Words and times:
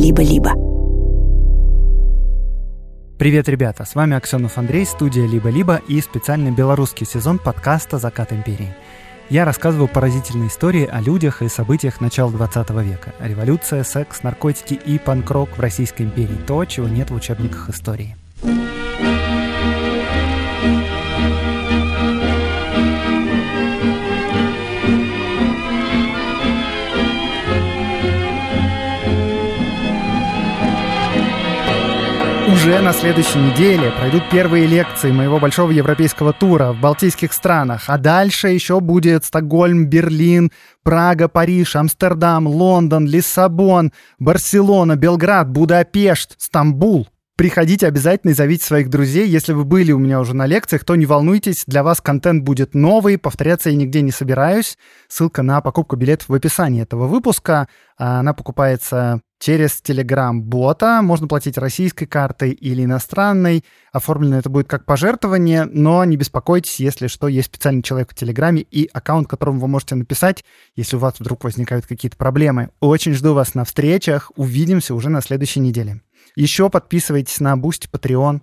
«Либо-либо». 0.00 0.54
Привет, 3.18 3.50
ребята! 3.50 3.84
С 3.84 3.94
вами 3.94 4.16
Аксенов 4.16 4.56
Андрей, 4.56 4.86
студия 4.86 5.26
«Либо-либо» 5.26 5.82
и 5.88 6.00
специальный 6.00 6.50
белорусский 6.50 7.04
сезон 7.04 7.38
подкаста 7.38 7.98
«Закат 7.98 8.32
империи». 8.32 8.74
Я 9.28 9.44
рассказываю 9.44 9.88
поразительные 9.88 10.48
истории 10.48 10.86
о 10.86 11.02
людях 11.02 11.42
и 11.42 11.48
событиях 11.48 12.00
начала 12.00 12.32
20 12.32 12.70
века. 12.82 13.14
Революция, 13.20 13.84
секс, 13.84 14.22
наркотики 14.22 14.72
и 14.72 14.98
панк-рок 14.98 15.58
в 15.58 15.60
Российской 15.60 16.04
империи. 16.04 16.38
То, 16.46 16.64
чего 16.64 16.88
нет 16.88 17.10
в 17.10 17.14
учебниках 17.14 17.68
истории. 17.68 18.16
Уже 32.60 32.78
на 32.80 32.92
следующей 32.92 33.38
неделе 33.38 33.90
пройдут 33.90 34.28
первые 34.30 34.66
лекции 34.66 35.10
моего 35.10 35.38
большого 35.38 35.70
европейского 35.70 36.34
тура 36.34 36.72
в 36.72 36.80
балтийских 36.80 37.32
странах, 37.32 37.84
а 37.86 37.96
дальше 37.96 38.48
еще 38.48 38.80
будет 38.80 39.24
Стокгольм, 39.24 39.86
Берлин, 39.86 40.52
Прага, 40.82 41.28
Париж, 41.28 41.74
Амстердам, 41.76 42.46
Лондон, 42.46 43.06
Лиссабон, 43.06 43.92
Барселона, 44.18 44.96
Белград, 44.96 45.48
Будапешт, 45.48 46.34
Стамбул. 46.36 47.08
Приходите 47.40 47.86
обязательно 47.86 48.32
и 48.32 48.34
зовите 48.34 48.66
своих 48.66 48.90
друзей. 48.90 49.26
Если 49.26 49.54
вы 49.54 49.64
были 49.64 49.92
у 49.92 49.98
меня 49.98 50.20
уже 50.20 50.36
на 50.36 50.44
лекциях, 50.44 50.84
то 50.84 50.94
не 50.94 51.06
волнуйтесь, 51.06 51.64
для 51.66 51.82
вас 51.82 52.02
контент 52.02 52.44
будет 52.44 52.74
новый, 52.74 53.16
повторяться 53.16 53.70
я 53.70 53.76
нигде 53.76 54.02
не 54.02 54.10
собираюсь. 54.10 54.76
Ссылка 55.08 55.40
на 55.40 55.62
покупку 55.62 55.96
билетов 55.96 56.28
в 56.28 56.34
описании 56.34 56.82
этого 56.82 57.06
выпуска. 57.06 57.66
Она 57.96 58.34
покупается 58.34 59.22
через 59.38 59.80
Telegram-бота. 59.82 61.00
Можно 61.00 61.28
платить 61.28 61.56
российской 61.56 62.04
картой 62.04 62.50
или 62.50 62.84
иностранной. 62.84 63.64
Оформлено 63.90 64.36
это 64.36 64.50
будет 64.50 64.68
как 64.68 64.84
пожертвование, 64.84 65.64
но 65.64 66.04
не 66.04 66.18
беспокойтесь, 66.18 66.78
если 66.78 67.06
что, 67.06 67.26
есть 67.26 67.46
специальный 67.46 67.82
человек 67.82 68.10
в 68.10 68.14
Телеграме 68.14 68.66
и 68.70 68.86
аккаунт, 68.92 69.28
которому 69.28 69.60
вы 69.60 69.68
можете 69.68 69.94
написать, 69.94 70.44
если 70.76 70.96
у 70.96 70.98
вас 70.98 71.14
вдруг 71.18 71.42
возникают 71.44 71.86
какие-то 71.86 72.18
проблемы. 72.18 72.68
Очень 72.80 73.14
жду 73.14 73.32
вас 73.32 73.54
на 73.54 73.64
встречах. 73.64 74.30
Увидимся 74.36 74.94
уже 74.94 75.08
на 75.08 75.22
следующей 75.22 75.60
неделе. 75.60 76.02
Еще 76.36 76.70
подписывайтесь 76.70 77.40
на 77.40 77.54
Boost, 77.54 77.88
Patreon, 77.90 78.40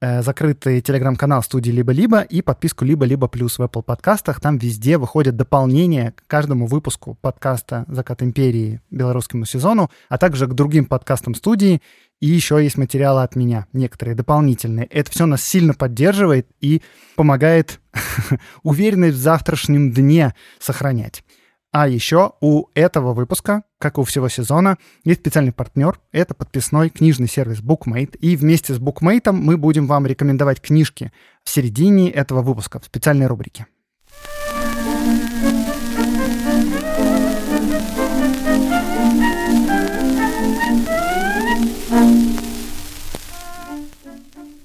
э, 0.00 0.22
закрытый 0.22 0.80
телеграм-канал 0.80 1.42
студии 1.42 1.70
«Либо-либо» 1.70 2.20
и 2.20 2.42
подписку 2.42 2.84
«Либо-либо 2.84 3.28
плюс» 3.28 3.58
в 3.58 3.62
Apple 3.62 3.82
подкастах. 3.82 4.40
Там 4.40 4.58
везде 4.58 4.98
выходят 4.98 5.36
дополнения 5.36 6.12
к 6.12 6.26
каждому 6.26 6.66
выпуску 6.66 7.16
подкаста 7.20 7.84
«Закат 7.88 8.22
империи» 8.22 8.80
белорусскому 8.90 9.44
сезону, 9.44 9.90
а 10.08 10.18
также 10.18 10.46
к 10.46 10.54
другим 10.54 10.86
подкастам 10.86 11.34
студии. 11.34 11.80
И 12.20 12.26
еще 12.26 12.62
есть 12.62 12.78
материалы 12.78 13.22
от 13.22 13.34
меня, 13.34 13.66
некоторые 13.72 14.14
дополнительные. 14.14 14.86
Это 14.86 15.10
все 15.10 15.26
нас 15.26 15.42
сильно 15.42 15.74
поддерживает 15.74 16.46
и 16.60 16.82
помогает 17.16 17.80
уверенность 18.62 19.16
в 19.16 19.20
завтрашнем 19.20 19.90
дне 19.90 20.34
сохранять. 20.60 21.24
А 21.72 21.88
еще 21.88 22.32
у 22.42 22.66
этого 22.74 23.14
выпуска, 23.14 23.62
как 23.78 23.96
и 23.96 24.00
у 24.02 24.04
всего 24.04 24.28
сезона, 24.28 24.76
есть 25.04 25.20
специальный 25.20 25.52
партнер. 25.52 25.98
Это 26.12 26.34
подписной 26.34 26.90
книжный 26.90 27.28
сервис 27.28 27.62
BookMate. 27.62 28.18
И 28.18 28.36
вместе 28.36 28.74
с 28.74 28.78
BookMate 28.78 29.32
мы 29.32 29.56
будем 29.56 29.86
вам 29.86 30.06
рекомендовать 30.06 30.60
книжки 30.60 31.10
в 31.42 31.48
середине 31.48 32.10
этого 32.10 32.42
выпуска 32.42 32.78
в 32.78 32.84
специальной 32.84 33.26
рубрике. 33.26 33.66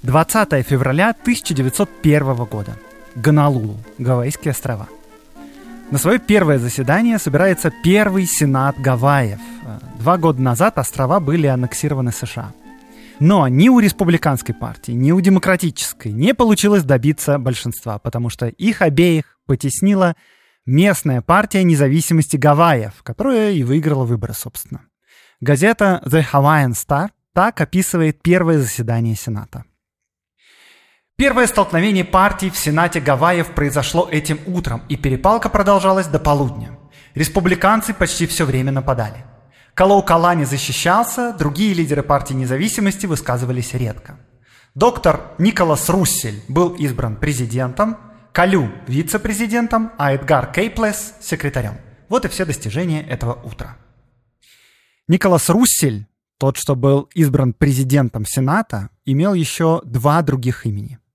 Двадцатое 0.03 0.61
февраля 0.61 1.11
1901 1.11 2.35
года. 2.45 2.77
Гонолулу, 3.15 3.77
Гавайские 3.97 4.51
острова. 4.51 4.89
На 5.89 5.97
свое 5.97 6.19
первое 6.19 6.59
заседание 6.59 7.17
собирается 7.17 7.71
первый 7.81 8.25
сенат 8.25 8.77
Гавайев. 8.77 9.39
Два 9.99 10.17
года 10.17 10.41
назад 10.41 10.77
острова 10.77 11.21
были 11.21 11.47
аннексированы 11.47 12.11
США. 12.11 12.51
Но 13.21 13.47
ни 13.47 13.69
у 13.69 13.79
республиканской 13.79 14.53
партии, 14.53 14.91
ни 14.91 15.11
у 15.13 15.21
демократической 15.21 16.11
не 16.11 16.33
получилось 16.33 16.83
добиться 16.83 17.39
большинства, 17.39 17.99
потому 17.99 18.29
что 18.29 18.47
их 18.47 18.81
обеих 18.81 19.39
потеснила 19.45 20.17
местная 20.65 21.21
партия 21.21 21.63
независимости 21.63 22.35
Гавайев, 22.35 23.01
которая 23.03 23.51
и 23.51 23.63
выиграла 23.63 24.03
выборы, 24.03 24.33
собственно. 24.33 24.81
Газета 25.39 26.01
The 26.05 26.25
Hawaiian 26.33 26.73
Star 26.73 27.11
так 27.33 27.61
описывает 27.61 28.21
первое 28.21 28.59
заседание 28.59 29.15
Сената. 29.15 29.63
Первое 31.19 31.47
столкновение 31.47 32.05
партий 32.05 32.51
в 32.51 32.57
Сенате 32.59 32.99
Гавайев 32.99 33.55
произошло 33.55 34.07
этим 34.07 34.39
утром, 34.45 34.83
и 34.87 34.95
перепалка 34.95 35.49
продолжалась 35.49 36.05
до 36.05 36.19
полудня. 36.19 36.77
Республиканцы 37.15 37.95
почти 37.95 38.27
все 38.27 38.45
время 38.45 38.71
нападали. 38.71 39.25
Калоу 39.73 40.03
Калани 40.03 40.43
защищался, 40.43 41.33
другие 41.33 41.73
лидеры 41.73 42.03
партии 42.03 42.35
независимости 42.35 43.07
высказывались 43.07 43.73
редко. 43.73 44.19
Доктор 44.75 45.31
Николас 45.39 45.89
Руссель 45.89 46.43
был 46.47 46.75
избран 46.75 47.15
президентом, 47.15 47.97
Калю– 48.31 48.69
вице-президентом, 48.87 49.93
а 49.97 50.13
Эдгар 50.13 50.51
Кейплес– 50.51 51.15
секретарем. 51.19 51.79
Вот 52.09 52.25
и 52.25 52.27
все 52.27 52.45
достижения 52.45 53.01
этого 53.01 53.41
утра. 53.43 53.77
Николас 55.07 55.49
Руссель, 55.49 56.05
тот, 56.37 56.57
что 56.57 56.75
был 56.75 57.09
избран 57.15 57.53
президентом 57.53 58.23
Сената, 58.23 58.91
имел 59.03 59.33
еще 59.33 59.81
два 59.83 60.21
других 60.21 60.67
имени– 60.67 60.99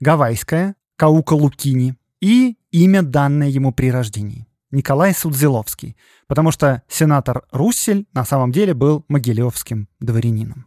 гавайское, 0.00 0.74
Каука 0.96 1.34
Лукини 1.34 1.94
и 2.20 2.56
имя, 2.70 3.02
данное 3.02 3.48
ему 3.48 3.72
при 3.72 3.90
рождении. 3.90 4.46
Николай 4.70 5.14
Судзиловский, 5.14 5.96
потому 6.26 6.50
что 6.52 6.82
сенатор 6.88 7.44
Руссель 7.50 8.06
на 8.12 8.24
самом 8.24 8.52
деле 8.52 8.74
был 8.74 9.04
могилевским 9.08 9.88
дворянином. 9.98 10.66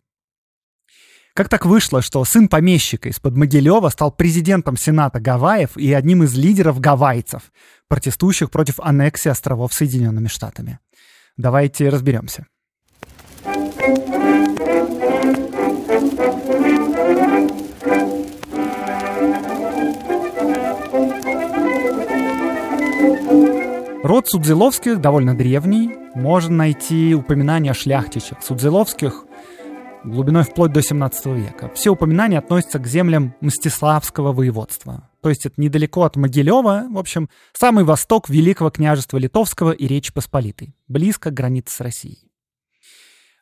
Как 1.36 1.50
так 1.50 1.66
вышло, 1.66 2.04
что 2.04 2.24
сын 2.26 2.48
помещика 2.48 3.10
из-под 3.10 3.36
Могилева 3.36 3.90
стал 3.90 4.12
президентом 4.12 4.78
Сената 4.78 5.20
Гавайев 5.20 5.78
и 5.78 5.92
одним 5.92 6.22
из 6.24 6.36
лидеров 6.36 6.80
гавайцев, 6.80 7.52
протестующих 7.88 8.52
против 8.52 8.80
аннексии 8.80 9.30
островов 9.30 9.74
Соединенными 9.74 10.28
Штатами? 10.28 10.80
Давайте 11.36 11.90
разберемся. 11.90 12.46
Род 24.04 24.28
Судзиловских 24.28 25.00
довольно 25.00 25.34
древний. 25.34 25.96
Можно 26.14 26.58
найти 26.58 27.16
упоминания 27.16 27.72
о 27.72 27.74
шляхтичах 27.74 28.44
Судзиловских 28.44 29.24
глубиной 30.04 30.44
вплоть 30.44 30.74
до 30.74 30.82
17 30.82 31.26
века. 31.28 31.72
Все 31.74 31.92
упоминания 31.92 32.38
относятся 32.38 32.80
к 32.80 32.86
землям 32.86 33.34
Мстиславского 33.40 34.34
воеводства. 34.34 35.10
То 35.22 35.30
есть 35.30 35.46
это 35.46 35.54
недалеко 35.56 36.04
от 36.04 36.18
Могилева, 36.18 36.88
в 36.92 36.98
общем, 36.98 37.30
самый 37.54 37.86
восток 37.86 38.28
Великого 38.28 38.72
княжества 38.72 39.18
Литовского 39.18 39.72
и 39.72 39.88
Речи 39.88 40.12
Посполитой, 40.12 40.76
близко 40.90 41.32
к 41.32 41.34
границе 41.34 41.74
с 41.74 41.80
Россией. 41.80 42.30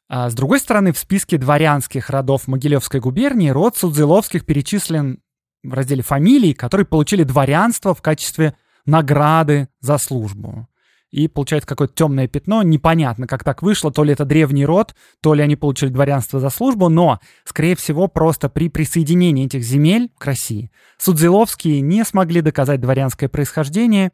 А 0.09 0.29
с 0.29 0.35
другой 0.35 0.59
стороны, 0.59 0.93
в 0.93 0.99
списке 0.99 1.39
дворянских 1.39 2.11
родов 2.11 2.47
Могилевской 2.47 2.99
губернии 2.99 3.49
род 3.49 3.77
Судзиловских 3.77 4.45
перечислен 4.45 5.23
в 5.63 5.73
разделе 5.73 6.03
фамилий, 6.03 6.53
которые 6.53 6.85
получили 6.85 7.23
дворянство 7.23 7.95
в 7.95 8.03
качестве 8.03 8.55
награды 8.85 9.69
за 9.79 9.97
службу. 9.97 10.67
И 11.11 11.27
получается 11.27 11.67
какое-то 11.67 11.93
темное 11.93 12.27
пятно. 12.27 12.63
Непонятно, 12.63 13.27
как 13.27 13.43
так 13.43 13.61
вышло. 13.61 13.91
То 13.91 14.03
ли 14.03 14.13
это 14.13 14.23
древний 14.23 14.65
род, 14.65 14.95
то 15.21 15.33
ли 15.33 15.43
они 15.43 15.57
получили 15.57 15.89
дворянство 15.89 16.39
за 16.39 16.49
службу. 16.49 16.87
Но, 16.87 17.19
скорее 17.43 17.75
всего, 17.75 18.07
просто 18.07 18.47
при 18.47 18.69
присоединении 18.69 19.45
этих 19.45 19.63
земель 19.63 20.09
к 20.17 20.25
России 20.25 20.71
Судзиловские 20.97 21.81
не 21.81 22.05
смогли 22.05 22.41
доказать 22.41 22.79
дворянское 22.79 23.27
происхождение 23.27 24.11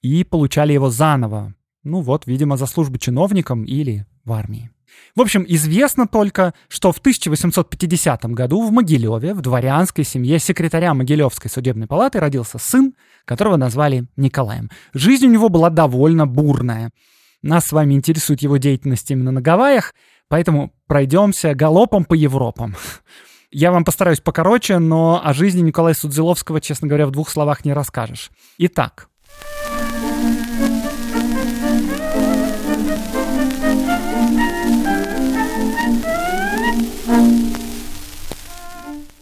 и 0.00 0.24
получали 0.24 0.72
его 0.72 0.88
заново. 0.88 1.54
Ну 1.82 2.00
вот, 2.00 2.26
видимо, 2.26 2.56
за 2.56 2.66
службу 2.66 2.98
чиновникам 2.98 3.64
или 3.64 4.06
в 4.24 4.32
армии. 4.32 4.70
В 5.16 5.20
общем, 5.20 5.44
известно 5.48 6.06
только, 6.06 6.54
что 6.68 6.92
в 6.92 6.98
1850 6.98 8.24
году 8.26 8.66
в 8.66 8.70
Могилеве, 8.72 9.34
в 9.34 9.40
дворянской 9.40 10.04
семье 10.04 10.38
секретаря 10.38 10.94
Могилевской 10.94 11.50
судебной 11.50 11.86
палаты 11.86 12.20
родился 12.20 12.58
сын, 12.58 12.94
которого 13.24 13.56
назвали 13.56 14.06
Николаем. 14.16 14.70
Жизнь 14.92 15.26
у 15.26 15.30
него 15.30 15.48
была 15.48 15.70
довольно 15.70 16.26
бурная. 16.26 16.90
Нас 17.42 17.66
с 17.66 17.72
вами 17.72 17.94
интересует 17.94 18.42
его 18.42 18.58
деятельность 18.58 19.10
именно 19.10 19.30
на 19.30 19.40
Гавайях, 19.40 19.94
поэтому 20.28 20.72
пройдемся 20.86 21.54
галопом 21.54 22.04
по 22.04 22.14
Европам. 22.14 22.76
Я 23.50 23.72
вам 23.72 23.84
постараюсь 23.84 24.20
покороче, 24.20 24.78
но 24.78 25.20
о 25.24 25.32
жизни 25.32 25.60
Николая 25.60 25.94
Судзиловского, 25.94 26.60
честно 26.60 26.86
говоря, 26.86 27.06
в 27.06 27.10
двух 27.10 27.28
словах 27.30 27.64
не 27.64 27.72
расскажешь. 27.72 28.30
Итак, 28.58 29.08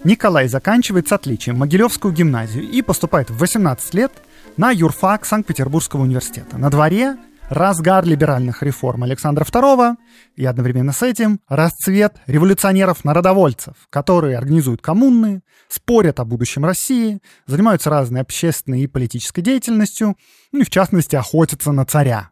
Николай 0.05 0.49
заканчивает 0.49 1.09
с 1.09 1.13
отличием 1.13 1.59
Могилевскую 1.59 2.15
гимназию 2.15 2.65
и 2.65 2.83
поступает 2.83 3.31
в 3.31 3.39
18 3.39 3.95
лет 3.95 4.13
на 4.57 4.71
юрфак 4.71 5.27
Санкт-Петербургского 5.27 6.03
университета. 6.03 6.57
На 6.57 6.71
дворе 6.71 7.17
разгар 7.49 8.05
либеральных 8.05 8.63
реформ 8.63 9.03
Александра 9.03 9.45
II 9.45 9.97
и 10.37 10.45
одновременно 10.45 10.93
с 10.93 11.03
этим 11.03 11.41
расцвет 11.49 12.17
революционеров-народовольцев, 12.27 13.75
которые 13.91 14.39
организуют 14.39 14.83
коммуны, 14.83 15.43
спорят 15.69 16.21
о 16.21 16.25
будущем 16.25 16.65
России, 16.65 17.21
занимаются 17.47 17.91
разной 17.91 18.21
общественной 18.21 18.83
и 18.83 18.87
политической 18.87 19.43
деятельностью, 19.43 20.17
ну 20.53 20.61
и 20.61 20.65
в 20.65 20.71
частности 20.71 21.17
охотятся 21.17 21.73
на 21.73 21.85
царя. 21.85 22.31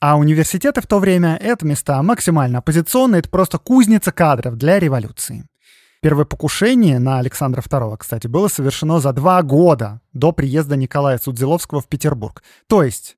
А 0.00 0.18
университеты 0.18 0.80
в 0.80 0.88
то 0.88 0.98
время— 0.98 1.36
это 1.40 1.64
места 1.64 2.02
максимально 2.02 2.58
оппозиционные, 2.58 3.20
это 3.20 3.28
просто 3.28 3.58
кузница 3.58 4.10
кадров 4.10 4.56
для 4.56 4.80
революции. 4.80 5.46
Первое 6.02 6.24
покушение 6.24 6.98
на 6.98 7.20
Александра 7.20 7.62
II, 7.62 7.96
кстати, 7.96 8.26
было 8.26 8.48
совершено 8.48 8.98
за 8.98 9.12
два 9.12 9.40
года 9.44 10.00
до 10.12 10.32
приезда 10.32 10.74
Николая 10.74 11.16
Судзиловского 11.16 11.80
в 11.80 11.86
Петербург. 11.86 12.42
То 12.66 12.82
есть 12.82 13.16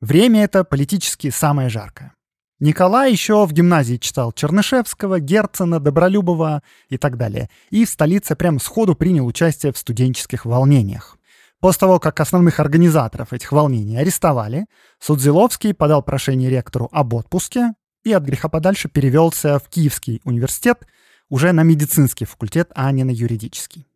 время 0.00 0.42
это 0.44 0.64
политически 0.64 1.28
самое 1.28 1.68
жаркое. 1.68 2.14
Николай 2.58 3.12
еще 3.12 3.44
в 3.44 3.52
гимназии 3.52 3.98
читал 3.98 4.32
Чернышевского, 4.32 5.20
Герцена, 5.20 5.78
Добролюбова 5.78 6.62
и 6.88 6.96
так 6.96 7.18
далее. 7.18 7.50
И 7.68 7.84
в 7.84 7.90
столице 7.90 8.34
прямо 8.34 8.60
сходу 8.60 8.94
принял 8.94 9.26
участие 9.26 9.70
в 9.70 9.76
студенческих 9.76 10.46
волнениях. 10.46 11.18
После 11.60 11.80
того, 11.80 12.00
как 12.00 12.18
основных 12.18 12.60
организаторов 12.60 13.34
этих 13.34 13.52
волнений 13.52 13.98
арестовали, 13.98 14.64
Судзиловский 15.00 15.74
подал 15.74 16.02
прошение 16.02 16.48
ректору 16.48 16.88
об 16.92 17.12
отпуске 17.12 17.74
и 18.04 18.12
от 18.14 18.22
греха 18.22 18.48
подальше 18.48 18.88
перевелся 18.88 19.58
в 19.58 19.68
Киевский 19.68 20.22
университет, 20.24 20.86
уже 21.32 21.52
на 21.52 21.62
медицинский 21.62 22.26
факультет, 22.26 22.70
а 22.74 22.92
не 22.92 23.04
на 23.04 23.10
юридический. 23.10 23.86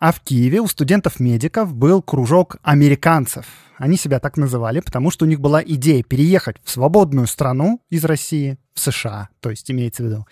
А 0.00 0.12
в 0.12 0.20
Киеве 0.20 0.60
у 0.60 0.66
студентов-медиков 0.66 1.72
был 1.72 2.02
кружок 2.02 2.58
американцев. 2.62 3.46
Они 3.78 3.96
себя 3.96 4.20
так 4.20 4.36
называли, 4.36 4.80
потому 4.80 5.10
что 5.10 5.24
у 5.24 5.28
них 5.28 5.40
была 5.40 5.62
идея 5.64 6.02
переехать 6.02 6.56
в 6.62 6.70
свободную 6.70 7.26
страну 7.26 7.80
из 7.88 8.04
России, 8.04 8.58
в 8.74 8.80
США, 8.80 9.30
то 9.40 9.48
есть 9.48 9.70
имеется 9.70 10.02
в 10.02 10.06
виду, 10.06 10.26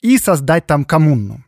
и 0.00 0.16
создать 0.16 0.66
там 0.66 0.86
коммуну. 0.86 1.44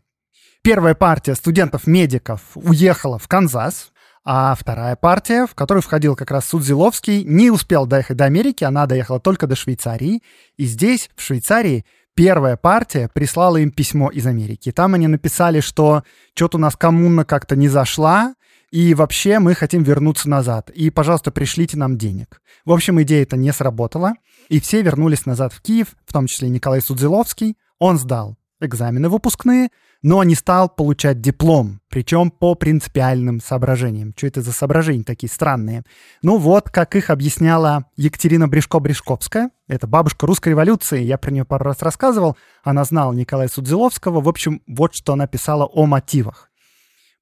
Первая 0.62 0.94
партия 0.94 1.34
студентов-медиков 1.36 2.42
уехала 2.54 3.18
в 3.18 3.26
Канзас, 3.28 3.92
а 4.26 4.54
вторая 4.54 4.96
партия, 4.96 5.46
в 5.46 5.54
которую 5.54 5.82
входил 5.82 6.16
как 6.16 6.30
раз 6.30 6.48
Судзиловский, 6.48 7.24
не 7.24 7.50
успел 7.50 7.86
доехать 7.86 8.18
до 8.18 8.26
Америки, 8.26 8.62
она 8.64 8.84
доехала 8.84 9.20
только 9.20 9.46
до 9.46 9.56
Швейцарии. 9.56 10.22
И 10.58 10.66
здесь, 10.66 11.10
в 11.16 11.22
Швейцарии, 11.22 11.86
первая 12.14 12.56
партия 12.56 13.08
прислала 13.12 13.58
им 13.58 13.70
письмо 13.70 14.10
из 14.10 14.26
Америки. 14.26 14.72
Там 14.72 14.94
они 14.94 15.06
написали, 15.06 15.60
что 15.60 16.02
что-то 16.34 16.56
у 16.56 16.60
нас 16.60 16.76
коммуна 16.76 17.24
как-то 17.24 17.56
не 17.56 17.68
зашла, 17.68 18.34
и 18.70 18.94
вообще 18.94 19.38
мы 19.38 19.54
хотим 19.54 19.82
вернуться 19.82 20.28
назад. 20.28 20.70
И, 20.70 20.90
пожалуйста, 20.90 21.30
пришлите 21.30 21.76
нам 21.76 21.96
денег. 21.96 22.40
В 22.64 22.72
общем, 22.72 23.00
идея 23.02 23.22
эта 23.22 23.36
не 23.36 23.52
сработала, 23.52 24.14
и 24.48 24.60
все 24.60 24.82
вернулись 24.82 25.26
назад 25.26 25.52
в 25.52 25.60
Киев, 25.60 25.94
в 26.04 26.12
том 26.12 26.26
числе 26.26 26.48
Николай 26.48 26.80
Судзиловский. 26.80 27.56
Он 27.78 27.98
сдал 27.98 28.36
экзамены 28.60 29.08
выпускные, 29.08 29.68
но 30.04 30.22
не 30.22 30.34
стал 30.34 30.68
получать 30.68 31.22
диплом, 31.22 31.80
причем 31.88 32.30
по 32.30 32.54
принципиальным 32.54 33.40
соображениям. 33.40 34.12
Что 34.14 34.26
это 34.26 34.42
за 34.42 34.52
соображения 34.52 35.02
такие 35.02 35.30
странные? 35.32 35.82
Ну 36.20 36.36
вот, 36.36 36.68
как 36.68 36.94
их 36.94 37.08
объясняла 37.08 37.86
Екатерина 37.96 38.46
Брешко-Брешковская, 38.46 39.48
это 39.66 39.86
бабушка 39.86 40.26
русской 40.26 40.50
революции, 40.50 41.02
я 41.02 41.16
про 41.16 41.30
нее 41.30 41.46
пару 41.46 41.64
раз 41.64 41.80
рассказывал, 41.80 42.36
она 42.62 42.84
знала 42.84 43.14
Николая 43.14 43.48
Судзиловского, 43.48 44.20
в 44.20 44.28
общем, 44.28 44.60
вот 44.66 44.94
что 44.94 45.14
она 45.14 45.26
писала 45.26 45.64
о 45.64 45.86
мотивах. 45.86 46.50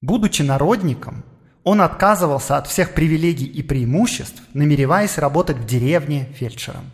Будучи 0.01 0.41
народником, 0.41 1.23
он 1.63 1.79
отказывался 1.79 2.57
от 2.57 2.67
всех 2.67 2.93
привилегий 2.93 3.45
и 3.45 3.63
преимуществ, 3.63 4.43
намереваясь 4.53 5.17
работать 5.17 5.55
в 5.55 5.65
деревне 5.65 6.27
фельдшером. 6.35 6.91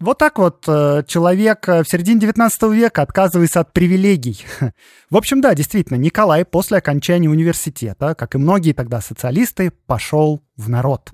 Вот 0.00 0.16
так 0.16 0.38
вот 0.38 0.64
э, 0.68 1.02
человек 1.08 1.68
э, 1.68 1.82
в 1.82 1.88
середине 1.88 2.20
19 2.20 2.62
века 2.72 3.02
отказывается 3.02 3.58
от 3.58 3.72
привилегий. 3.72 4.44
В 5.10 5.16
общем, 5.16 5.40
да, 5.40 5.56
действительно, 5.56 5.96
Николай 5.96 6.44
после 6.44 6.78
окончания 6.78 7.28
университета, 7.28 8.14
как 8.14 8.36
и 8.36 8.38
многие 8.38 8.74
тогда 8.74 9.00
социалисты, 9.00 9.72
пошел 9.86 10.40
в 10.56 10.68
народ. 10.68 11.10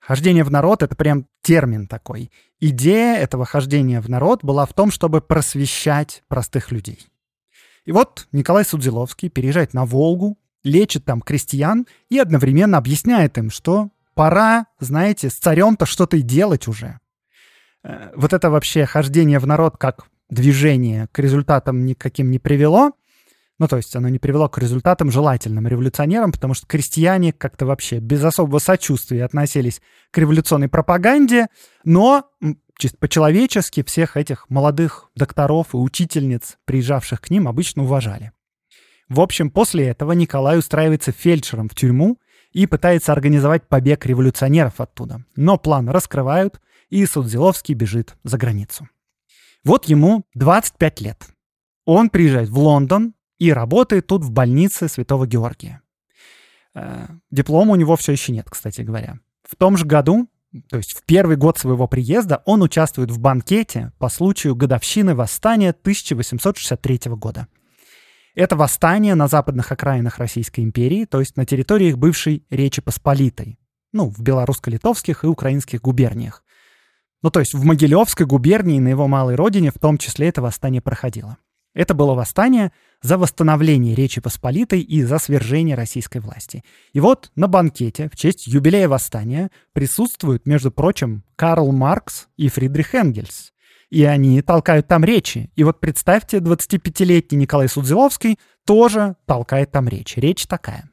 Хождение 0.00 0.42
в 0.42 0.50
народ— 0.50 0.82
это 0.84 0.96
прям 0.96 1.26
термин 1.42 1.86
такой. 1.86 2.30
Идея 2.60 3.16
этого 3.16 3.44
хождения 3.44 4.00
в 4.00 4.08
народ 4.08 4.42
была 4.42 4.64
в 4.64 4.72
том, 4.72 4.90
чтобы 4.90 5.20
просвещать 5.20 6.22
простых 6.28 6.72
людей. 6.72 7.06
И 7.84 7.92
вот 7.92 8.26
Николай 8.32 8.64
Судзиловский 8.64 9.28
переезжает 9.28 9.74
на 9.74 9.84
Волгу, 9.84 10.38
лечит 10.62 11.04
там 11.04 11.20
крестьян 11.20 11.86
и 12.08 12.18
одновременно 12.18 12.78
объясняет 12.78 13.36
им, 13.36 13.50
что 13.50 13.90
пора, 14.14 14.64
знаете, 14.80 15.28
с 15.28 15.34
царем-то 15.34 15.84
что-то 15.84 16.16
и 16.16 16.22
делать 16.22 16.68
уже. 16.68 17.00
Э, 17.84 18.10
вот 18.14 18.32
это 18.32 18.50
вообще 18.50 18.86
хождение 18.86 19.38
в 19.38 19.46
народ 19.46 19.76
как 19.76 20.06
движение 20.30 21.08
к 21.12 21.18
результатам 21.18 21.84
никаким 21.84 22.30
не 22.30 22.38
привело. 22.38 22.92
Ну, 23.58 23.68
то 23.68 23.76
есть 23.76 23.94
оно 23.94 24.08
не 24.08 24.18
привело 24.18 24.48
к 24.48 24.58
результатам 24.58 25.12
желательным 25.12 25.68
революционерам, 25.68 26.32
потому 26.32 26.54
что 26.54 26.66
крестьяне 26.66 27.32
как-то 27.32 27.66
вообще 27.66 28.00
без 28.00 28.24
особого 28.24 28.58
сочувствия 28.58 29.24
относились 29.24 29.80
к 30.10 30.18
революционной 30.18 30.68
пропаганде, 30.68 31.46
но 31.84 32.24
чисто 32.76 32.98
по-человечески 32.98 33.84
всех 33.84 34.16
этих 34.16 34.50
молодых 34.50 35.08
докторов 35.14 35.72
и 35.72 35.76
учительниц, 35.76 36.56
приезжавших 36.64 37.20
к 37.20 37.30
ним, 37.30 37.46
обычно 37.46 37.84
уважали. 37.84 38.32
В 39.08 39.20
общем, 39.20 39.50
после 39.50 39.86
этого 39.86 40.12
Николай 40.12 40.58
устраивается 40.58 41.12
фельдшером 41.12 41.68
в 41.68 41.76
тюрьму 41.76 42.18
и 42.50 42.66
пытается 42.66 43.12
организовать 43.12 43.68
побег 43.68 44.04
революционеров 44.04 44.80
оттуда. 44.80 45.24
Но 45.36 45.58
план 45.58 45.88
раскрывают— 45.88 46.60
и 46.90 47.06
Судзиловский 47.06 47.74
бежит 47.74 48.16
за 48.24 48.38
границу. 48.38 48.88
Вот 49.64 49.86
ему 49.86 50.24
25 50.34 51.00
лет. 51.00 51.26
Он 51.86 52.10
приезжает 52.10 52.48
в 52.48 52.58
Лондон 52.58 53.14
и 53.38 53.52
работает 53.52 54.06
тут 54.06 54.22
в 54.22 54.30
больнице 54.30 54.88
Святого 54.88 55.26
Георгия. 55.26 55.82
Э, 56.74 57.06
диплома 57.30 57.72
у 57.72 57.76
него 57.76 57.96
все 57.96 58.12
еще 58.12 58.32
нет, 58.32 58.48
кстати 58.50 58.82
говоря. 58.82 59.18
В 59.42 59.56
том 59.56 59.76
же 59.76 59.84
году, 59.84 60.28
то 60.68 60.76
есть 60.76 60.92
в 60.92 61.04
первый 61.04 61.36
год 61.36 61.58
своего 61.58 61.86
приезда, 61.86 62.42
он 62.46 62.62
участвует 62.62 63.10
в 63.10 63.18
банкете 63.18 63.92
по 63.98 64.08
случаю 64.08 64.54
годовщины 64.54 65.14
восстания 65.14 65.70
1863 65.70 67.00
года. 67.12 67.48
Это 68.34 68.56
восстание 68.56 69.14
на 69.14 69.28
западных 69.28 69.70
окраинах 69.70 70.18
Российской 70.18 70.60
империи, 70.60 71.04
то 71.04 71.20
есть 71.20 71.36
на 71.36 71.46
территориях 71.46 71.96
бывшей 71.96 72.44
Речи 72.50 72.82
Посполитой, 72.82 73.58
ну, 73.92 74.10
в 74.10 74.20
белорусско-литовских 74.20 75.24
и 75.24 75.28
украинских 75.28 75.80
губерниях. 75.80 76.43
Ну, 77.24 77.30
то 77.30 77.40
есть 77.40 77.54
в 77.54 77.64
Могилевской 77.64 78.26
губернии 78.26 78.78
на 78.78 78.88
его 78.88 79.08
малой 79.08 79.34
родине 79.34 79.70
в 79.70 79.78
том 79.78 79.96
числе 79.96 80.28
это 80.28 80.42
восстание 80.42 80.82
проходило. 80.82 81.38
Это 81.72 81.94
было 81.94 82.12
восстание 82.12 82.70
за 83.00 83.16
восстановление 83.16 83.94
Речи 83.94 84.20
Посполитой 84.20 84.82
и 84.82 85.02
за 85.02 85.18
свержение 85.18 85.74
российской 85.74 86.18
власти. 86.18 86.62
И 86.92 87.00
вот 87.00 87.32
на 87.34 87.48
банкете 87.48 88.10
в 88.12 88.16
честь 88.16 88.46
юбилея 88.46 88.90
восстания 88.90 89.50
присутствуют, 89.72 90.44
между 90.44 90.70
прочим, 90.70 91.24
Карл 91.34 91.72
Маркс 91.72 92.28
и 92.36 92.50
Фридрих 92.50 92.94
Энгельс. 92.94 93.54
И 93.88 94.04
они 94.04 94.42
толкают 94.42 94.86
там 94.86 95.02
речи. 95.02 95.50
И 95.56 95.64
вот 95.64 95.80
представьте, 95.80 96.40
25-летний 96.40 97.38
Николай 97.38 97.70
Судзиловский 97.70 98.38
тоже 98.66 99.16
толкает 99.24 99.70
там 99.70 99.88
речь. 99.88 100.18
Речь 100.18 100.46
такая. 100.46 100.90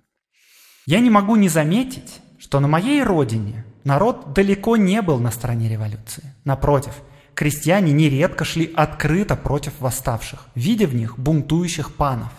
«Я 0.86 1.02
не 1.02 1.10
могу 1.10 1.36
не 1.36 1.50
заметить, 1.50 2.22
что 2.40 2.62
на 2.62 2.70
моей 2.70 3.04
родине 3.04 3.66
Народ 3.84 4.34
далеко 4.34 4.78
не 4.78 5.02
был 5.02 5.20
на 5.20 5.32
стороне 5.32 5.70
революции. 5.70 6.34
Напротив, 6.44 6.94
крестьяне 7.34 7.92
нередко 7.92 8.46
шли 8.46 8.72
открыто 8.76 9.36
против 9.36 9.74
восставших, 9.80 10.48
видя 10.56 10.86
в 10.88 10.94
них 10.94 11.18
бунтующих 11.18 11.96
панов. 11.96 12.32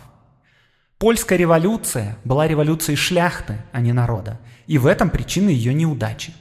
Польская 0.98 1.36
революция 1.36 2.16
была 2.24 2.46
революцией 2.46 2.94
шляхты, 2.94 3.56
а 3.72 3.80
не 3.80 3.92
народа, 3.92 4.38
и 4.68 4.78
в 4.78 4.86
этом 4.86 5.10
причина 5.10 5.48
ее 5.48 5.74
неудачи. 5.74 6.32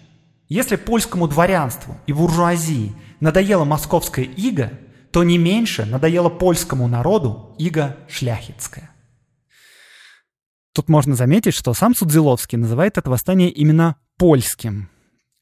Если 0.50 0.75
польскому 0.75 1.27
дворянству 1.27 1.98
и 2.05 2.13
буржуазии 2.13 2.93
надоела 3.20 3.63
московская 3.63 4.25
ига, 4.25 4.72
то 5.10 5.24
не 5.24 5.39
меньше 5.39 5.86
надоело 5.86 6.29
польскому 6.29 6.88
народу 6.88 7.55
ига 7.58 7.98
шляхетская. 8.08 8.91
Тут 10.74 10.89
можно 10.89 11.15
заметить, 11.15 11.55
что 11.55 11.74
сам 11.74 11.96
Судзиловский 11.96 12.58
называет 12.58 13.00
это 13.00 13.10
восстание 13.10 13.50
именно 13.50 13.96
польским. 14.17 14.90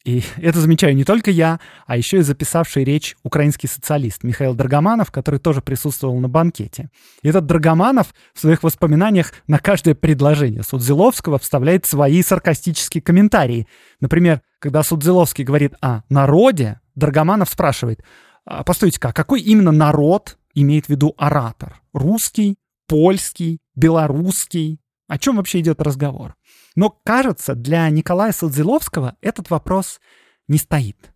И 0.06 0.24
это 0.38 0.60
замечаю 0.60 0.96
не 0.96 1.04
только 1.04 1.32
я, 1.32 1.60
а 1.86 1.98
еще 1.98 2.20
и 2.20 2.22
записавший 2.22 2.84
речь 2.84 3.16
украинский 3.24 3.68
социалист 3.68 4.24
Михаил 4.24 4.54
Драгоманов, 4.54 5.12
который 5.12 5.40
тоже 5.40 5.62
присутствовал 5.62 6.20
на 6.20 6.30
банкете. 6.30 6.90
И 7.22 7.30
этот 7.30 7.46
Драгоманов 7.46 8.14
в 8.34 8.40
своих 8.40 8.64
воспоминаниях 8.64 9.34
на 9.48 9.60
каждое 9.60 9.96
предложение 9.96 10.64
Судзиловского 10.64 11.40
вставляет 11.40 11.86
свои 11.86 12.22
саркастические 12.24 13.02
комментарии. 13.02 13.68
Например, 14.00 14.42
когда 14.60 14.84
Судзиловский 14.84 15.44
говорит 15.44 15.74
о 15.82 16.02
народе, 16.10 16.80
Драгоманов 16.96 17.50
спрашивает, 17.50 18.04
а, 18.46 18.64
постойте-ка, 18.64 19.10
а 19.10 19.14
какой 19.14 19.42
именно 19.42 19.72
народ 19.72 20.38
имеет 20.54 20.88
в 20.88 20.90
виду 20.90 21.14
оратор? 21.18 21.82
Русский, 21.94 22.58
польский, 22.88 23.60
белорусский. 23.76 24.80
О 25.08 25.18
чем 25.18 25.38
вообще 25.38 25.60
идет 25.60 25.82
разговор? 25.82 26.36
Но, 26.80 26.98
кажется, 27.04 27.56
для 27.56 27.90
Николая 27.90 28.32
Садзиловского 28.32 29.18
этот 29.20 29.50
вопрос 29.50 30.00
не 30.48 30.58
стоит. 30.58 31.12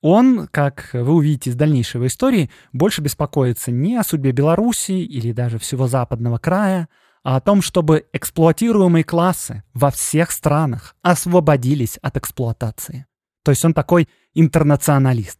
Он, 0.00 0.48
как 0.50 0.88
вы 0.94 1.12
увидите 1.12 1.50
из 1.50 1.56
дальнейшего 1.56 2.06
истории, 2.06 2.48
больше 2.72 3.02
беспокоится 3.02 3.70
не 3.70 3.96
о 3.96 4.02
судьбе 4.02 4.32
Беларуси 4.32 4.92
или 4.92 5.32
даже 5.32 5.58
всего 5.58 5.88
западного 5.88 6.38
края, 6.38 6.88
а 7.22 7.36
о 7.36 7.42
том, 7.42 7.60
чтобы 7.60 8.06
эксплуатируемые 8.14 9.04
классы 9.04 9.62
во 9.74 9.90
всех 9.90 10.30
странах 10.30 10.96
освободились 11.02 11.98
от 11.98 12.16
эксплуатации. 12.16 13.04
То 13.42 13.50
есть 13.50 13.62
он 13.62 13.74
такой 13.74 14.08
интернационалист. 14.32 15.38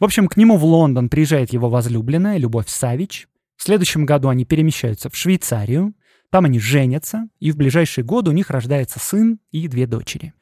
В 0.00 0.04
общем, 0.04 0.26
к 0.26 0.36
нему 0.36 0.56
в 0.56 0.64
Лондон 0.64 1.10
приезжает 1.10 1.52
его 1.52 1.70
возлюбленная 1.70 2.38
Любовь 2.38 2.68
Савич. 2.68 3.28
В 3.56 3.62
следующем 3.62 4.04
году 4.04 4.30
они 4.30 4.44
перемещаются 4.44 5.10
в 5.10 5.16
Швейцарию. 5.16 5.94
Там 6.36 6.44
они 6.44 6.58
женятся, 6.58 7.30
и 7.40 7.50
в 7.50 7.56
ближайшие 7.56 8.04
годы 8.04 8.28
у 8.30 8.34
них 8.34 8.50
рождается 8.50 8.98
сын 8.98 9.38
и 9.52 9.68
две 9.68 9.86
дочери. 9.86 10.34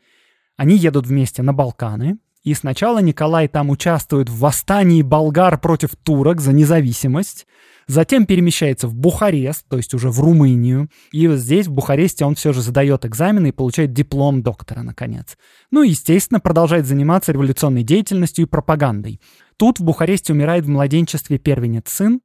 Они 0.56 0.76
едут 0.76 1.06
вместе 1.06 1.40
на 1.44 1.52
Балканы, 1.52 2.18
и 2.42 2.52
сначала 2.54 2.98
Николай 2.98 3.46
там 3.46 3.70
участвует 3.70 4.28
в 4.28 4.40
восстании 4.40 5.02
болгар 5.02 5.56
против 5.56 5.94
турок 5.94 6.40
за 6.40 6.52
независимость, 6.52 7.46
затем 7.86 8.26
перемещается 8.26 8.88
в 8.88 8.94
Бухарест, 8.96 9.68
то 9.68 9.76
есть 9.76 9.94
уже 9.94 10.10
в 10.10 10.18
Румынию, 10.18 10.90
и 11.12 11.28
вот 11.28 11.38
здесь, 11.38 11.68
в 11.68 11.70
Бухаресте, 11.70 12.24
он 12.24 12.34
все 12.34 12.52
же 12.52 12.60
задает 12.60 13.04
экзамены 13.04 13.50
и 13.50 13.52
получает 13.52 13.92
диплом 13.92 14.42
доктора, 14.42 14.82
наконец. 14.82 15.38
Ну 15.70 15.84
и, 15.84 15.90
естественно, 15.90 16.40
продолжает 16.40 16.86
заниматься 16.86 17.30
революционной 17.30 17.84
деятельностью 17.84 18.46
и 18.46 18.48
пропагандой. 18.48 19.20
Тут 19.56 19.78
в 19.78 19.84
Бухаресте 19.84 20.32
умирает 20.32 20.64
в 20.64 20.70
младенчестве 20.70 21.38
первенец 21.38 21.88
сын, 21.88 22.20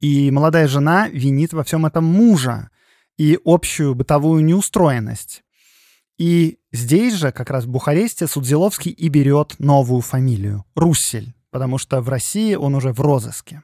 и 0.00 0.30
молодая 0.30 0.68
жена 0.68 1.08
винит 1.08 1.54
во 1.54 1.64
всем 1.64 1.86
этом 1.86 2.04
мужа 2.04 2.68
и 3.16 3.38
общую 3.44 3.94
бытовую 3.94 4.44
неустроенность. 4.44 5.42
И 6.18 6.58
здесь 6.72 7.14
же, 7.14 7.32
как 7.32 7.50
раз 7.50 7.64
в 7.64 7.68
Бухаресте, 7.68 8.26
Судзиловский 8.26 8.90
и 8.90 9.08
берет 9.08 9.56
новую 9.58 10.00
фамилию– 10.00 10.64
Руссель, 10.74 11.34
потому 11.50 11.78
что 11.78 12.00
в 12.00 12.08
России 12.08 12.54
он 12.54 12.74
уже 12.74 12.92
в 12.92 13.00
розыске. 13.00 13.62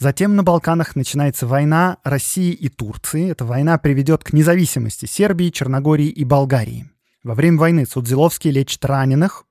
Затем 0.00 0.36
на 0.36 0.44
Балканах 0.44 0.94
начинается 0.94 1.46
война 1.46 1.98
России 2.04 2.52
и 2.52 2.68
Турции. 2.68 3.30
Эта 3.30 3.44
война 3.44 3.78
приведет 3.78 4.22
к 4.22 4.32
независимости 4.32 5.06
Сербии, 5.06 5.50
Черногории 5.50 6.06
и 6.06 6.24
Болгарии. 6.24 6.88
Во 7.24 7.34
время 7.34 7.58
войны 7.58 7.84
Судзиловский 7.84 8.52
лечит 8.52 8.84
раненых, 8.84 9.44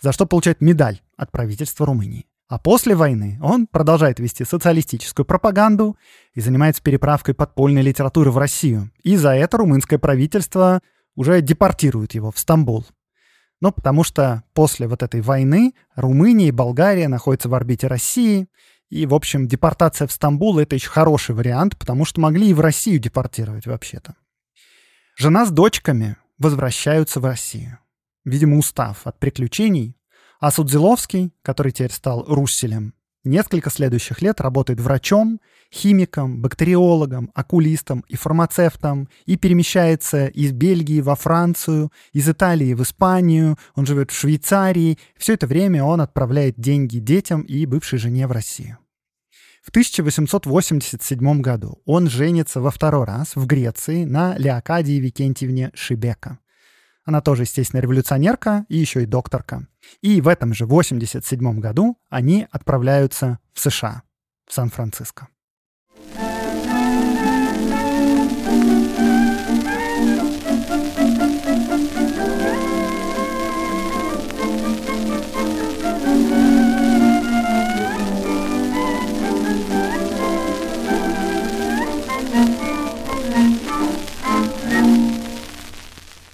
за 0.00 0.12
что 0.12 0.24
получает 0.24 0.62
медаль 0.62 1.02
от 1.16 1.30
правительства 1.30 1.84
Румынии. 1.84 2.26
А 2.50 2.58
после 2.58 2.96
войны 2.96 3.38
он 3.40 3.68
продолжает 3.68 4.18
вести 4.18 4.44
социалистическую 4.44 5.24
пропаганду 5.24 5.96
и 6.34 6.40
занимается 6.40 6.82
переправкой 6.82 7.32
подпольной 7.32 7.80
литературы 7.80 8.32
в 8.32 8.38
Россию. 8.38 8.90
И 9.04 9.14
за 9.14 9.36
это 9.36 9.56
румынское 9.56 10.00
правительство 10.00 10.80
уже 11.14 11.42
депортируют 11.42 12.12
его 12.14 12.32
в 12.32 12.40
Стамбул. 12.40 12.84
Ну, 13.60 13.70
потому 13.70 14.02
что 14.02 14.42
после 14.52 14.88
вот 14.88 15.04
этой 15.04 15.20
войны 15.20 15.74
Румыния 15.94 16.48
и 16.48 16.50
Болгария 16.50 17.06
находятся 17.06 17.48
в 17.48 17.54
орбите 17.54 17.86
России, 17.86 18.48
и, 18.88 19.06
в 19.06 19.14
общем, 19.14 19.46
депортация 19.46 20.08
в 20.08 20.12
Стамбул— 20.12 20.58
это 20.58 20.74
еще 20.74 20.88
хороший 20.88 21.36
вариант, 21.36 21.78
потому 21.78 22.04
что 22.04 22.20
могли 22.20 22.50
и 22.50 22.54
в 22.54 22.58
Россию 22.58 22.98
депортировать 22.98 23.66
вообще-то. 23.66 24.16
Жена 25.16 25.46
с 25.46 25.52
дочками 25.52 26.16
возвращаются 26.36 27.20
в 27.20 27.26
Россию. 27.26 27.78
Видимо, 28.24 28.58
устав 28.58 29.06
от 29.06 29.20
приключений. 29.20 29.94
А 30.40 30.50
Судзиловский, 30.50 31.32
который 31.42 31.70
теперь 31.70 31.92
стал 31.92 32.24
Русселем, 32.26 32.94
Несколько 33.22 33.68
следующих 33.68 34.22
лет 34.22 34.40
работает 34.40 34.80
врачом, 34.80 35.42
химиком, 35.70 36.40
бактериологом, 36.40 37.30
окулистом 37.34 38.02
и 38.08 38.16
фармацевтом 38.16 39.10
и 39.26 39.36
перемещается 39.36 40.26
из 40.28 40.52
Бельгии 40.52 41.02
во 41.02 41.16
Францию, 41.16 41.92
из 42.14 42.26
Италии 42.30 42.72
в 42.72 42.82
Испанию, 42.82 43.58
он 43.74 43.84
живет 43.84 44.10
в 44.10 44.18
Швейцарии. 44.18 44.98
Все 45.18 45.34
это 45.34 45.46
время 45.46 45.84
он 45.84 46.00
отправляет 46.00 46.58
деньги 46.58 46.98
детям 46.98 47.42
и 47.42 47.66
бывшей 47.66 47.98
жене 47.98 48.26
в 48.26 48.32
Россию. 48.32 48.78
В 49.62 49.68
1887 49.68 51.42
году 51.42 51.82
он 51.84 52.08
женится 52.08 52.62
во 52.62 52.70
второй 52.70 53.04
раз 53.04 53.36
в 53.36 53.44
Греции 53.44 54.04
на 54.04 54.38
Леокадии 54.38 54.98
Викентьевне 54.98 55.72
Шибека. 55.74 56.38
Она 57.10 57.20
тоже, 57.20 57.42
естественно, 57.42 57.80
революционерка 57.80 58.66
и 58.68 58.76
еще 58.76 59.02
и 59.02 59.04
докторка. 59.04 59.66
И 60.00 60.20
в 60.20 60.28
этом 60.28 60.54
же 60.54 60.64
87 60.64 61.58
году 61.58 61.98
они 62.08 62.46
отправляются 62.52 63.40
в 63.52 63.58
США, 63.58 64.04
в 64.46 64.54
Сан-Франциско. 64.54 65.26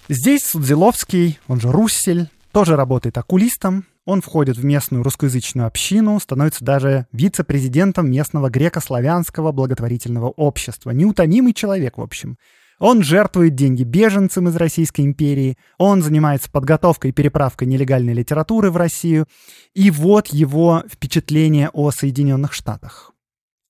Здесь 0.09 0.45
Судзиловский, 0.45 1.41
он 1.49 1.61
же 1.61 1.73
Руссель, 1.73 2.29
тоже 2.53 2.77
работает 2.77 3.19
окулистом. 3.19 3.87
Он 4.05 4.21
входит 4.21 4.57
в 4.57 4.65
местную 4.65 5.03
русскоязычную 5.03 5.67
общину, 5.67 6.21
становится 6.21 6.65
даже 6.65 7.07
вице-президентом 7.11 8.09
местного 8.09 8.49
греко-славянского 8.49 9.51
благотворительного 9.51 10.29
общества. 10.29 10.93
Неутомимый 10.93 11.55
человек, 11.55 11.99
в 11.99 12.03
общем. 12.03 12.39
Он 12.79 13.03
жертвует 13.03 13.57
деньги 13.57 13.83
беженцам 13.83 14.47
из 14.49 14.55
Российской 14.55 15.01
империи, 15.01 15.57
он 15.77 16.03
занимается 16.03 16.51
подготовкой 16.53 17.11
и 17.11 17.13
переправкой 17.13 17.67
нелегальной 17.67 18.13
литературы 18.13 18.71
в 18.71 18.77
Россию. 18.77 19.27
И 19.75 19.91
вот 19.91 20.29
его 20.29 20.85
впечатление 20.89 21.69
о 21.73 21.91
Соединенных 21.91 22.53
Штатах. 22.53 23.13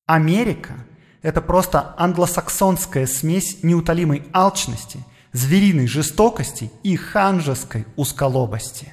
Америка— 0.04 0.74
это 1.22 1.40
просто 1.40 1.94
англосаксонская 1.96 3.06
смесь 3.06 3.62
неутолимой 3.62 4.24
алчности— 4.34 4.98
звериной 5.36 5.86
жестокости 5.86 6.70
и 6.82 6.96
ханжеской 6.96 7.86
узколобости. 7.96 8.92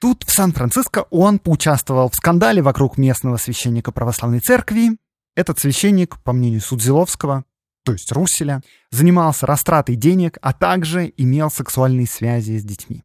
Тут, 0.00 0.24
в 0.24 0.32
Сан-Франциско, 0.32 1.06
он 1.10 1.38
поучаствовал 1.38 2.08
в 2.08 2.14
скандале 2.14 2.62
вокруг 2.62 2.96
местного 2.96 3.36
священника 3.36 3.92
православной 3.92 4.40
церкви. 4.40 4.96
Этот 5.36 5.58
священник, 5.58 6.22
по 6.22 6.32
мнению 6.32 6.62
Судзиловского, 6.62 7.44
то 7.84 7.92
есть 7.92 8.10
Русселя, 8.12 8.62
занимался 8.90 9.46
растратой 9.46 9.96
денег, 9.96 10.38
а 10.40 10.54
также 10.54 11.12
имел 11.16 11.50
сексуальные 11.50 12.06
связи 12.06 12.58
с 12.58 12.64
детьми. 12.64 13.02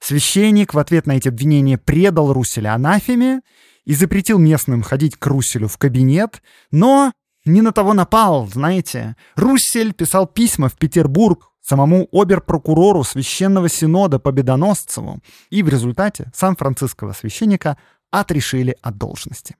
Священник 0.00 0.72
в 0.72 0.78
ответ 0.78 1.06
на 1.06 1.12
эти 1.18 1.28
обвинения 1.28 1.76
предал 1.76 2.32
Русселя 2.32 2.74
анафеме 2.74 3.42
и 3.84 3.94
запретил 3.94 4.38
местным 4.38 4.82
ходить 4.82 5.16
к 5.16 5.26
Русселю 5.26 5.68
в 5.68 5.76
кабинет, 5.76 6.42
но 6.70 7.12
не 7.44 7.60
на 7.60 7.72
того 7.72 7.92
напал, 7.92 8.46
знаете. 8.46 9.16
Руссель 9.36 9.92
писал 9.92 10.26
письма 10.26 10.68
в 10.68 10.76
Петербург 10.76 11.49
самому 11.60 12.08
оберпрокурору 12.12 13.04
Священного 13.04 13.68
Синода 13.68 14.18
Победоносцеву, 14.18 15.20
и 15.50 15.62
в 15.62 15.68
результате 15.68 16.30
Сан-Франциского 16.34 17.12
священника 17.12 17.76
отрешили 18.10 18.76
от 18.82 18.96
должности. 18.98 19.56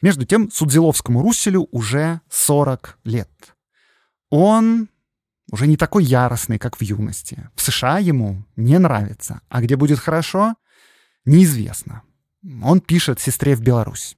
Между 0.00 0.24
тем 0.24 0.50
Судзиловскому 0.50 1.22
Русселю 1.22 1.68
уже 1.72 2.20
40 2.30 2.98
лет. 3.04 3.30
Он 4.30 4.88
уже 5.50 5.66
не 5.66 5.76
такой 5.76 6.04
яростный, 6.04 6.58
как 6.58 6.76
в 6.76 6.82
юности. 6.82 7.50
В 7.54 7.62
США 7.62 7.98
ему 7.98 8.44
не 8.56 8.78
нравится, 8.78 9.40
а 9.48 9.60
где 9.60 9.76
будет 9.76 9.98
хорошо, 9.98 10.54
неизвестно. 11.24 12.02
Он 12.62 12.80
пишет 12.80 13.18
сестре 13.20 13.56
в 13.56 13.60
Беларусь. 13.60 14.16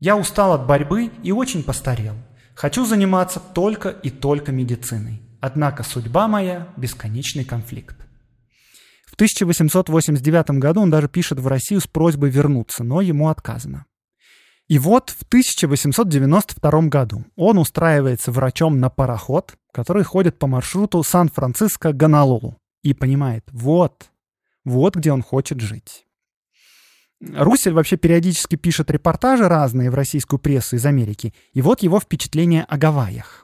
«Я 0.00 0.16
устал 0.16 0.52
от 0.52 0.66
борьбы 0.66 1.10
и 1.22 1.32
очень 1.32 1.62
постарел. 1.62 2.14
Хочу 2.54 2.84
заниматься 2.84 3.40
только 3.40 3.88
и 3.88 4.10
только 4.10 4.52
медициной. 4.52 5.23
Однако 5.46 5.82
судьба 5.82 6.26
моя– 6.26 6.68
бесконечный 6.78 7.44
конфликт. 7.44 7.98
В 9.04 9.12
1889 9.12 10.52
году 10.52 10.80
он 10.80 10.90
даже 10.90 11.06
пишет 11.06 11.38
в 11.38 11.46
Россию 11.46 11.82
с 11.82 11.86
просьбой 11.86 12.30
вернуться, 12.30 12.82
но 12.82 13.02
ему 13.02 13.28
отказано. 13.28 13.84
И 14.68 14.78
вот 14.78 15.10
в 15.10 15.24
1892 15.24 16.88
году 16.88 17.26
он 17.36 17.58
устраивается 17.58 18.32
врачом 18.32 18.80
на 18.80 18.88
пароход, 18.88 19.54
который 19.70 20.02
ходит 20.02 20.38
по 20.38 20.46
маршруту 20.46 21.02
Сан-Франциско-Гонолулу, 21.02 22.56
и 22.82 22.94
понимает, 22.94 23.44
вот, 23.52 24.06
вот 24.64 24.96
где 24.96 25.12
он 25.12 25.20
хочет 25.20 25.60
жить. 25.60 26.06
Русель 27.20 27.74
вообще 27.74 27.98
периодически 27.98 28.56
пишет 28.56 28.90
репортажи 28.90 29.46
разные 29.46 29.90
в 29.90 29.94
российскую 29.94 30.40
прессу 30.40 30.76
из 30.76 30.86
Америки, 30.86 31.34
и 31.52 31.60
вот 31.60 31.82
его 31.82 32.00
впечатление 32.00 32.64
о 32.64 32.78
Гавайях. 32.78 33.43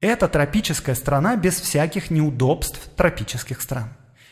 Это 0.00 0.28
тропическая 0.28 0.94
страна 0.94 1.34
без 1.34 1.60
всяких 1.60 2.10
неудобств 2.10 2.88
тропических 2.94 3.60
стран. 3.60 3.88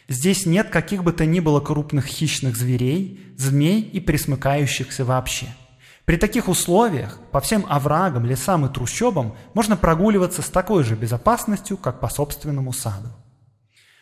Здесь 0.08 0.46
нет 0.46 0.70
каких 0.70 1.02
бы 1.02 1.12
то 1.12 1.26
ни 1.26 1.40
было 1.40 1.60
крупных 1.60 2.06
хищных 2.06 2.56
зверей, 2.56 3.34
змей 3.36 3.80
и 3.80 3.98
присмыкающихся 3.98 5.04
вообще. 5.04 5.46
При 6.04 6.18
таких 6.18 6.46
условиях 6.46 7.18
по 7.32 7.40
всем 7.40 7.66
оврагам, 7.68 8.24
лесам 8.24 8.64
и 8.64 8.72
трущобам 8.72 9.34
можно 9.54 9.76
прогуливаться 9.76 10.40
с 10.40 10.48
такой 10.48 10.84
же 10.84 10.94
безопасностью, 10.94 11.76
как 11.76 11.98
по 11.98 12.08
собственному 12.08 12.72
саду. 12.72 13.08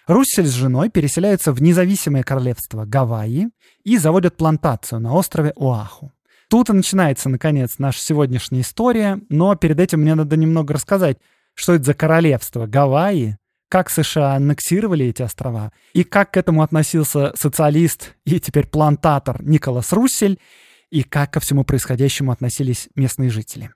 Руссель 0.06 0.47
с 0.47 0.52
женой 0.52 0.90
переселяются 0.90 1.50
в 1.50 1.62
независимое 1.62 2.23
королевство 2.23 2.85
Гавайи 2.85 3.49
и 3.85 3.97
заводят 3.97 4.37
плантацию 4.37 5.00
на 5.00 5.14
острове 5.14 5.54
Оаху. 5.56 6.12
Тут 6.50 6.68
и 6.68 6.75
начинается, 6.75 7.30
наконец, 7.30 7.76
наша 7.78 8.00
сегодняшняя 8.00 8.61
история, 8.61 9.18
но 9.30 9.54
перед 9.54 9.80
этим 9.80 10.02
мне 10.02 10.14
надо 10.14 10.37
немного 10.37 10.75
рассказать, 10.75 11.16
что 11.54 11.75
это 11.75 11.84
за 11.84 11.94
королевство? 11.94 12.66
Гавайи, 12.66 13.37
как 13.68 13.90
США 13.90 14.34
аннексировали 14.34 15.06
эти 15.06 15.23
острова, 15.23 15.73
и 15.92 16.04
как 16.04 16.32
к 16.32 16.37
этому 16.37 16.62
относился 16.62 17.32
социалист 17.37 18.14
и 18.25 18.38
теперь 18.38 18.66
плантатор 18.66 19.42
Николас 19.42 19.92
Руссель, 19.92 20.38
и 20.90 21.02
как 21.02 21.32
ко 21.32 21.40
всему 21.40 21.64
происходящему 21.64 22.30
относились 22.30 22.88
местные 22.94 23.30
жители. 23.30 23.70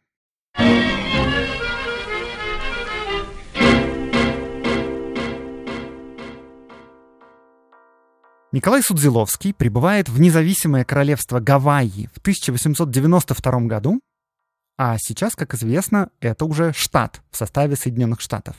Николай 8.51 8.83
Судзиловский 8.83 9.53
прибывает 9.53 10.09
в 10.09 10.19
независимое 10.19 10.83
королевство 10.85 11.39
Гавайи 11.39 12.09
в 12.15 12.19
1892 12.19 13.61
году, 13.63 14.01
а 14.79 14.97
сейчас, 14.99 15.35
как 15.35 15.55
известно, 15.55 16.11
это 16.21 16.45
уже 16.45 16.73
штат 16.73 17.21
в 17.31 17.37
составе 17.37 17.75
Соединенных 17.75 18.21
Штатов. 18.21 18.57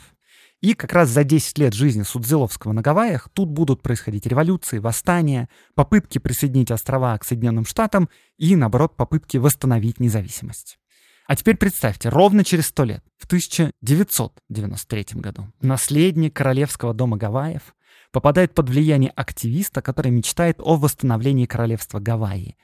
И 0.60 0.74
как 0.74 0.92
раз 0.92 1.08
за 1.08 1.24
10 1.24 1.56
лет 1.56 1.72
жизни 1.72 2.02
Судзиловского 2.02 2.72
на 2.72 2.82
Гавайях 2.82 3.30
тут 3.32 3.48
будут 3.48 3.80
происходить 3.80 4.26
революции, 4.26 4.78
восстания, 4.78 5.48
попытки 5.74 6.18
присоединить 6.18 6.70
острова 6.70 7.16
к 7.16 7.24
Соединенным 7.24 7.64
Штатам 7.64 8.10
и, 8.36 8.54
наоборот, 8.54 8.94
попытки 8.94 9.38
восстановить 9.38 9.98
независимость. 9.98 10.78
А 11.26 11.36
теперь 11.36 11.56
представьте, 11.56 12.10
ровно 12.10 12.44
через 12.44 12.66
100 12.66 12.84
лет, 12.84 13.04
в 13.16 13.24
1993 13.24 15.06
году, 15.20 15.50
наследник 15.62 16.36
королевского 16.36 16.92
дома 16.92 17.16
Гавайев 17.16 17.74
попадает 18.12 18.52
под 18.52 18.68
влияние 18.68 19.12
активиста, 19.12 19.80
который 19.80 20.10
мечтает 20.10 20.56
о 20.58 20.76
восстановлении 20.76 21.46
королевства 21.46 22.00
Гавайи. 22.00 22.56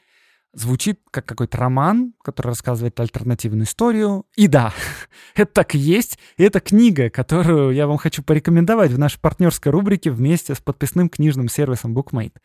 Звучит 0.57 1.01
как 1.11 1.27
какой-то 1.27 1.59
роман, 1.59 2.15
который 2.25 2.49
рассказывает 2.49 2.99
альтернативную 2.99 3.67
историю. 3.67 4.25
И 4.37 4.49
да, 4.49 4.73
это 5.35 5.53
так 5.53 5.75
и 5.75 5.79
есть. 5.79 6.19
И 6.39 6.45
это 6.45 6.61
книга, 6.61 7.11
которую 7.11 7.75
я 7.75 7.87
вам 7.87 7.99
хочу 7.99 8.23
порекомендовать 8.23 8.91
в 8.91 8.99
нашей 8.99 9.21
партнерской 9.21 9.71
рубрике 9.71 10.11
вместе 10.11 10.55
с 10.55 10.59
подписным 10.59 11.11
книжным 11.11 11.51
сервисом 11.51 11.95
BookMate. 11.95 12.37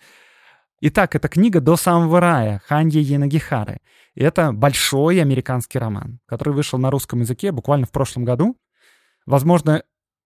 Итак, 0.82 1.16
это 1.16 1.30
книга 1.30 1.62
«До 1.62 1.78
самого 1.78 2.20
рая» 2.20 2.62
Ханьи 2.66 3.00
Янагихары. 3.00 3.80
Это 4.14 4.52
большой 4.52 5.22
американский 5.22 5.80
роман, 5.80 6.20
который 6.26 6.54
вышел 6.54 6.78
на 6.78 6.92
русском 6.92 7.22
языке 7.22 7.54
буквально 7.54 7.86
в 7.86 7.92
прошлом 7.92 8.26
году. 8.26 8.58
Возможно, 9.26 9.84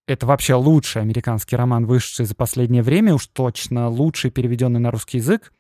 это 0.08 0.26
вообще 0.26 0.56
лучший 0.56 1.04
американский 1.04 1.56
роман, 1.56 1.86
вышедший 1.86 2.26
за 2.26 2.34
последнее 2.34 2.82
время, 2.82 3.14
уж 3.14 3.28
точно 3.28 3.90
лучший 3.90 4.32
переведенный 4.32 4.80
на 4.80 4.90
русский 4.90 5.20
язык. 5.20 5.52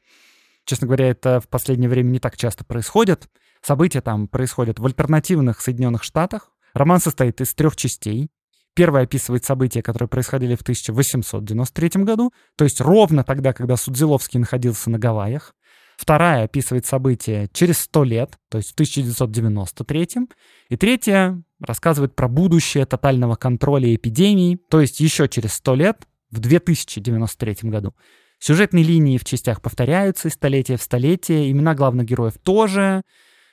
Честно 0.65 0.87
говоря, 0.87 1.09
это 1.09 1.39
в 1.39 1.47
последнее 1.47 1.89
время 1.89 2.09
не 2.09 2.19
так 2.19 2.37
часто 2.37 2.65
происходит. 2.65 3.27
События 3.61 4.01
там 4.01 4.27
происходят 4.27 4.79
в 4.79 4.85
альтернативных 4.85 5.61
Соединенных 5.61 6.03
Штатах. 6.03 6.51
Роман 6.73 6.99
состоит 6.99 7.39
из 7.41 7.53
трех 7.53 7.75
частей. 7.75 8.29
Первая 8.75 9.05
описывает 9.05 9.45
события, 9.45 9.81
которые 9.81 10.09
происходили 10.09 10.55
в 10.55 10.61
1893 10.61 12.03
году, 12.03 12.33
то 12.57 12.65
есть 12.65 12.81
ровно 12.81 13.23
тогда, 13.23 13.53
когда 13.53 13.77
Судзиловский 13.77 14.39
находился 14.39 14.89
на 14.89 14.99
Гавайях. 14.99 15.55
Вторая 15.95 16.43
описывает 16.43 16.85
события 16.85 17.47
через 17.53 17.79
100 17.79 18.03
лет, 18.03 18.37
то 18.49 18.57
есть 18.57 18.71
в 18.71 18.73
1993. 18.73 20.27
И 20.67 20.75
третья 20.75 21.41
рассказывает 21.61 22.17
про 22.17 22.27
будущее 22.27 22.85
тотального 22.85 23.35
контроля 23.35 23.95
эпидемии, 23.95 24.59
то 24.69 24.81
есть 24.81 24.99
еще 24.99 25.29
через 25.29 25.53
100 25.53 25.75
лет, 25.75 26.05
в 26.31 26.39
2093 26.39 27.69
году. 27.69 27.95
Сюжетные 28.39 28.83
линии 28.83 29.17
в 29.17 29.23
частях 29.23 29.61
повторяются 29.61 30.27
из 30.27 30.33
столетия 30.33 30.77
в 30.77 30.81
столетие, 30.81 31.51
имена 31.51 31.73
главных 31.73 32.05
героев 32.05 32.37
тоже. 32.43 33.01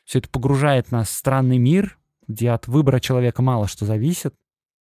Все 0.05 0.19
это 0.19 0.29
погружает 0.29 0.91
нас 0.91 1.09
в 1.09 1.13
странный 1.13 1.59
мир, 1.59 1.99
где 2.27 2.51
от 2.51 2.67
выбора 2.67 3.01
человека 3.01 3.43
мало 3.43 3.69
что 3.69 3.87
зависит, 3.87 4.35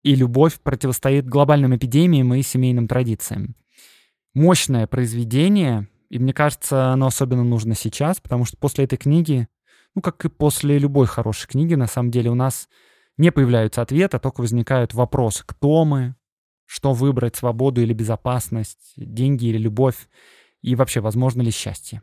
и 0.04 0.16
любовь 0.16 0.60
противостоит 0.60 1.28
глобальным 1.28 1.76
эпидемиям 1.76 2.34
и 2.34 2.42
семейным 2.42 2.88
традициям. 2.88 3.56
Мощное 4.34 4.88
произведение, 4.88 5.88
и 6.10 6.18
мне 6.18 6.34
кажется, 6.34 6.90
оно 6.90 7.08
особенно 7.08 7.44
нужно 7.44 7.76
сейчас, 7.76 8.20
потому 8.20 8.46
что 8.46 8.58
после 8.58 8.86
этой 8.86 8.98
книги, 8.98 9.48
ну, 9.94 10.02
как 10.02 10.24
и 10.26 10.30
после 10.30 10.80
любой 10.80 11.06
хорошей 11.06 11.48
книги, 11.48 11.76
на 11.76 11.88
самом 11.88 12.12
деле 12.12 12.32
у 12.32 12.36
нас 12.36 12.68
не 13.18 13.32
появляются 13.32 13.82
ответы, 13.82 14.18
а 14.18 14.20
только 14.20 14.42
возникают 14.42 14.94
вопросы. 14.94 15.44
Кто 15.46 15.86
мы? 15.86 16.16
Что 16.74 16.94
выбрать, 16.94 17.36
свободу 17.36 17.82
или 17.82 17.92
безопасность, 17.92 18.94
деньги 18.96 19.48
или 19.48 19.58
любовь? 19.58 20.08
И 20.62 20.74
вообще, 20.76 21.02
возможно 21.02 21.42
ли 21.42 21.52
счастье? 21.52 22.02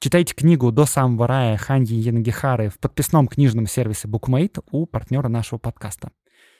Читайте 0.00 0.34
книгу 0.34 0.72
«До 0.72 0.86
самого 0.86 1.28
рая» 1.28 1.56
Ханьи 1.56 1.94
Янагихары 1.94 2.68
в 2.68 2.80
подписном 2.80 3.28
книжном 3.28 3.68
сервисе 3.68 4.08
BookMate 4.08 4.60
у 4.72 4.86
партнера 4.86 5.28
нашего 5.28 5.60
подкаста. 5.60 6.10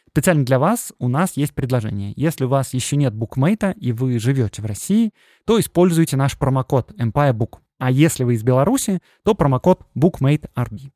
Специально 0.09 0.44
для 0.44 0.61
вас 0.61 0.92
у 1.00 1.09
нас 1.09 1.37
есть 1.37 1.52
предложение. 1.52 2.12
Если 2.14 2.44
у 2.44 2.48
вас 2.48 2.74
еще 2.74 2.94
нет 2.94 3.12
букмейта 3.12 3.72
и 3.72 3.90
вы 3.90 4.20
живете 4.20 4.62
в 4.62 4.66
России, 4.66 5.12
то 5.44 5.59
используйте 5.59 6.16
наш 6.16 6.38
промокод 6.38 6.92
EmpireBook. 6.92 7.59
А 7.78 7.90
если 7.90 8.22
вы 8.22 8.35
из 8.35 8.44
Беларуси, 8.44 9.00
то 9.24 9.35
промокод 9.35 9.81
BookMateRB. 9.98 10.92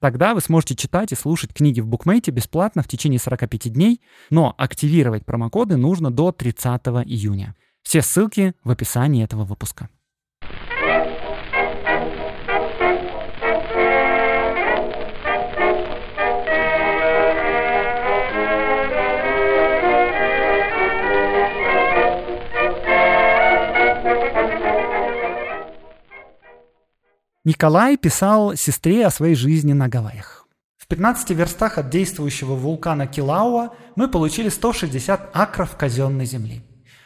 Тогда 0.00 0.34
вы 0.34 0.40
сможете 0.40 0.74
читать 0.74 1.12
и 1.12 1.14
слушать 1.14 1.52
книги 1.52 1.80
в 1.80 1.86
букмейте 1.86 2.30
бесплатно 2.30 2.82
в 2.82 2.88
течение 2.88 3.18
45 3.18 3.72
дней, 3.72 4.00
но 4.30 4.54
активировать 4.56 5.26
промокоды 5.26 5.76
нужно 5.76 6.10
до 6.10 6.32
30 6.32 6.80
июня. 7.04 7.54
Все 7.82 8.00
ссылки 8.00 8.54
в 8.64 8.70
описании 8.70 9.22
этого 9.22 9.44
выпуска. 9.44 9.90
Николай 27.42 27.96
писал 27.96 28.54
сестре 28.54 29.06
о 29.06 29.10
своей 29.10 29.34
жизни 29.34 29.72
на 29.72 29.88
Гавайях. 29.88 30.46
В 30.76 30.86
15 30.86 31.30
верстах 31.30 31.78
от 31.78 31.88
действующего 31.88 32.54
вулкана 32.54 33.06
Килауа 33.06 33.74
мы 33.96 34.08
получили 34.08 34.50
160 34.50 35.30
акров 35.32 35.74
казенной 35.74 36.26
земли. 36.26 36.62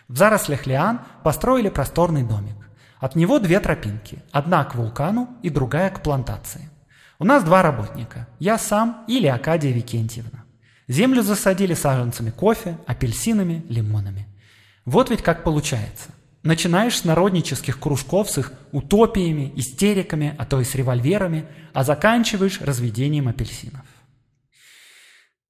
В 0.09 0.17
зарослях 0.17 0.67
лиан 0.67 1.03
построили 1.23 1.69
просторный 1.69 2.25
домик. 2.25 2.57
От 2.99 3.15
него 3.15 3.39
две 3.39 3.61
тропинки, 3.61 4.25
одна 4.33 4.65
к 4.65 4.75
вулкану 4.75 5.29
и 5.45 5.51
другая 5.51 5.91
к 5.91 6.03
плантации. 6.03 6.69
У 7.21 7.25
нас 7.25 7.45
два 7.45 7.63
работника, 7.63 8.27
я 8.41 8.59
сам 8.59 9.05
или 9.07 9.29
Акадия 9.29 9.71
Викентьевна. 9.71 10.43
Землю 10.89 11.23
засадили 11.23 11.75
саженцами 11.75 12.31
кофе, 12.31 12.77
апельсинами, 12.89 13.65
лимонами. 13.69 14.27
Вот 14.85 15.11
ведь 15.11 15.23
как 15.23 15.45
получается– 15.45 16.11
Начинаешь 16.45 16.99
с 16.99 17.05
народнических 17.05 17.81
кружков 17.81 18.31
с 18.31 18.37
их 18.37 18.53
утопиями, 18.71 19.51
истериками, 19.57 20.35
а 20.39 20.45
то 20.45 20.61
и 20.61 20.65
с 20.65 20.75
револьверами, 20.75 21.47
а 21.73 21.85
заканчиваешь 21.85 22.61
разведением 22.61 23.29
апельсинов. 23.29 23.87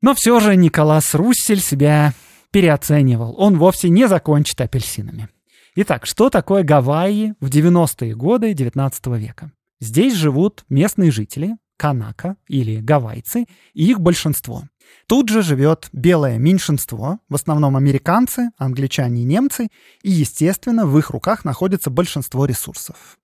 Но 0.01 0.15
все 0.15 0.39
же 0.39 0.55
Николас 0.55 1.13
Руссель 1.15 1.61
себя 1.61 2.15
переоценивал. 2.53 3.35
Он 3.39 3.59
вовсе 3.59 3.89
не 3.89 4.07
закончит 4.07 4.61
апельсинами. 4.61 5.29
Итак, 5.75 6.07
что 6.07 6.31
такое 6.31 6.63
Гавайи 6.63 7.35
в 7.41 7.49
90-е 7.49 8.15
годы 8.15 8.55
19 8.55 9.07
века? 9.19 9.51
Здесь 9.81 10.15
живут 10.15 10.65
местные 10.69 11.11
жители, 11.11 11.57
канака 11.77 12.37
или 12.47 12.77
гавайцы, 12.77 13.47
и 13.73 13.91
их 13.91 13.99
большинство. 13.99 14.63
Тут 15.07 15.29
же 15.29 15.43
живет 15.43 15.89
белое 15.93 16.39
меньшинство, 16.39 17.19
в 17.29 17.35
основном 17.35 17.77
американцы, 17.77 18.51
англичане 18.57 19.23
и 19.23 19.25
немцы, 19.25 19.69
и, 20.03 20.11
естественно, 20.11 20.87
в 20.87 20.99
их 20.99 21.11
руках 21.11 21.45
находится 21.45 21.91
большинство 21.91 22.47
ресурсов. 22.47 23.19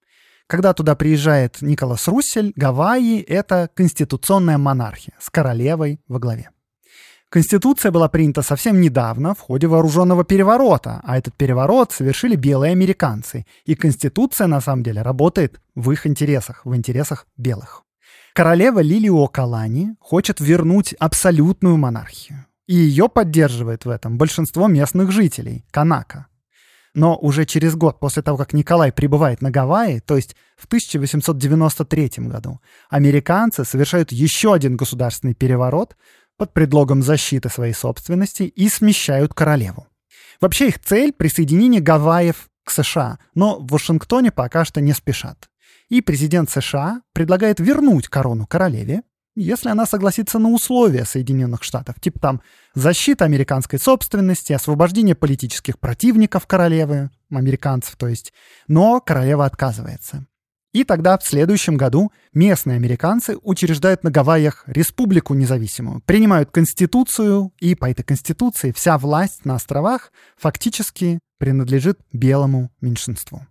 Когда 0.47 0.75
туда 0.75 0.97
приезжает 0.97 1.63
Николас 1.63 2.09
Руссель, 2.09 2.53
Гавайи— 2.57 3.21
это 3.29 3.71
конституционная 3.73 4.59
монархия 4.59 5.15
с 5.21 5.31
королевой 5.31 6.01
во 6.09 6.19
главе. 6.19 6.51
Конституция 7.31 7.93
была 7.93 8.09
принята 8.09 8.43
совсем 8.43 8.81
недавно 8.81 9.37
в 9.37 9.39
ходе 9.39 9.69
вооруженного 9.69 10.25
переворота, 10.25 11.01
а 11.05 11.17
этот 11.17 11.37
переворот 11.37 11.93
совершили 11.93 12.35
белые 12.35 12.73
американцы, 12.73 13.47
и 13.65 13.77
Конституция 13.77 14.49
на 14.49 14.61
самом 14.61 14.83
деле 14.83 15.03
работает 15.03 15.61
в 15.77 15.93
их 15.93 16.09
интересах, 16.09 16.63
в 16.65 16.75
интересах 16.75 17.29
белых. 17.37 17.85
Королева 18.33 18.81
Лилио 18.81 19.27
Калани 19.27 19.97
хочет 19.99 20.41
вернуть 20.41 20.95
абсолютную 20.95 21.77
монархию. 21.77 22.47
И 22.67 22.75
ее 22.75 23.09
поддерживает 23.09 23.85
в 23.85 23.91
этом 23.91 24.17
большинство 24.17 24.69
местных 24.69 25.11
жителей, 25.11 25.65
Канака. 25.73 26.27
Но 26.95 27.17
уже 27.17 27.45
через 27.45 27.75
год 27.75 27.99
после 27.99 28.23
того, 28.23 28.37
как 28.37 28.53
Николай 28.53 28.93
прибывает 28.93 29.43
на 29.43 29.51
Гавайи, 29.51 30.01
то 30.01 30.17
есть 30.17 30.37
в 30.57 30.67
1893 30.67 32.11
году, 32.19 32.61
американцы 32.89 33.65
совершают 33.65 34.13
еще 34.13 34.55
один 34.55 34.77
государственный 34.77 35.35
переворот 35.35 35.97
под 36.37 36.53
предлогом 36.53 37.03
защиты 37.03 37.49
своей 37.49 37.75
собственности 37.75 38.45
и 38.45 38.69
смещают 38.69 39.35
королеву. 39.35 39.87
Вообще 40.41 40.69
их 40.69 40.79
цель— 40.79 41.13
присоединение 41.19 41.81
Гавайев 41.81 42.49
к 42.65 42.71
США, 42.71 43.19
но 43.35 43.59
в 43.59 43.67
Вашингтоне 43.67 44.31
пока 44.31 44.65
что 44.65 44.81
не 44.81 44.93
спешат. 44.93 45.50
И 45.91 46.01
президент 46.01 46.49
США 46.49 47.03
предлагает 47.13 47.61
вернуть 47.61 48.09
корону 48.09 48.47
королеве, 48.47 49.03
если 49.37 49.69
она 49.69 49.87
согласится 49.87 50.39
на 50.39 50.49
условия 50.51 51.05
Соединенных 51.05 51.63
Штатов, 51.63 52.01
типа 52.01 52.19
там 52.19 52.43
защита 52.75 53.25
американской 53.25 53.79
собственности, 53.79 54.53
освобождение 54.53 55.15
политических 55.15 55.79
противников 55.79 56.47
королевы, 56.47 57.11
американцев 57.31 57.97
то 57.97 58.09
есть, 58.09 58.33
но 58.67 59.01
королева 59.01 59.45
отказывается. 59.45 60.27
И 60.73 60.85
тогда 60.85 61.19
в 61.19 61.25
следующем 61.25 61.77
году 61.77 62.13
местные 62.33 62.77
американцы 62.77 63.37
учреждают 63.43 64.05
на 64.05 64.13
Гавайях 64.13 64.63
республику 64.67 65.35
независимую, 65.35 66.01
принимают 66.03 66.53
конституцию, 66.53 67.53
и 67.59 67.75
по 67.75 67.91
этой 67.91 68.05
конституции 68.05 68.71
вся 68.71 68.97
власть 68.97 69.45
на 69.45 69.57
островах 69.57 70.13
фактически 70.37 71.19
принадлежит 71.39 71.99
белому 72.13 72.71
меньшинству. 72.81 73.47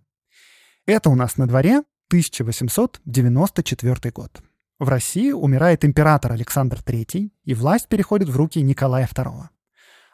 Это 0.86 1.10
у 1.10 1.14
нас 1.14 1.36
на 1.36 1.46
дворе 1.46 1.82
1894 2.10 4.10
год. 4.10 4.42
В 4.80 4.88
России 4.88 5.30
умирает 5.30 5.84
император 5.84 6.32
Александр 6.32 6.80
III, 6.84 7.30
и 7.44 7.54
власть 7.54 7.86
переходит 7.86 8.28
в 8.28 8.36
руки 8.36 8.60
Николая 8.60 9.06
II. 9.06 9.44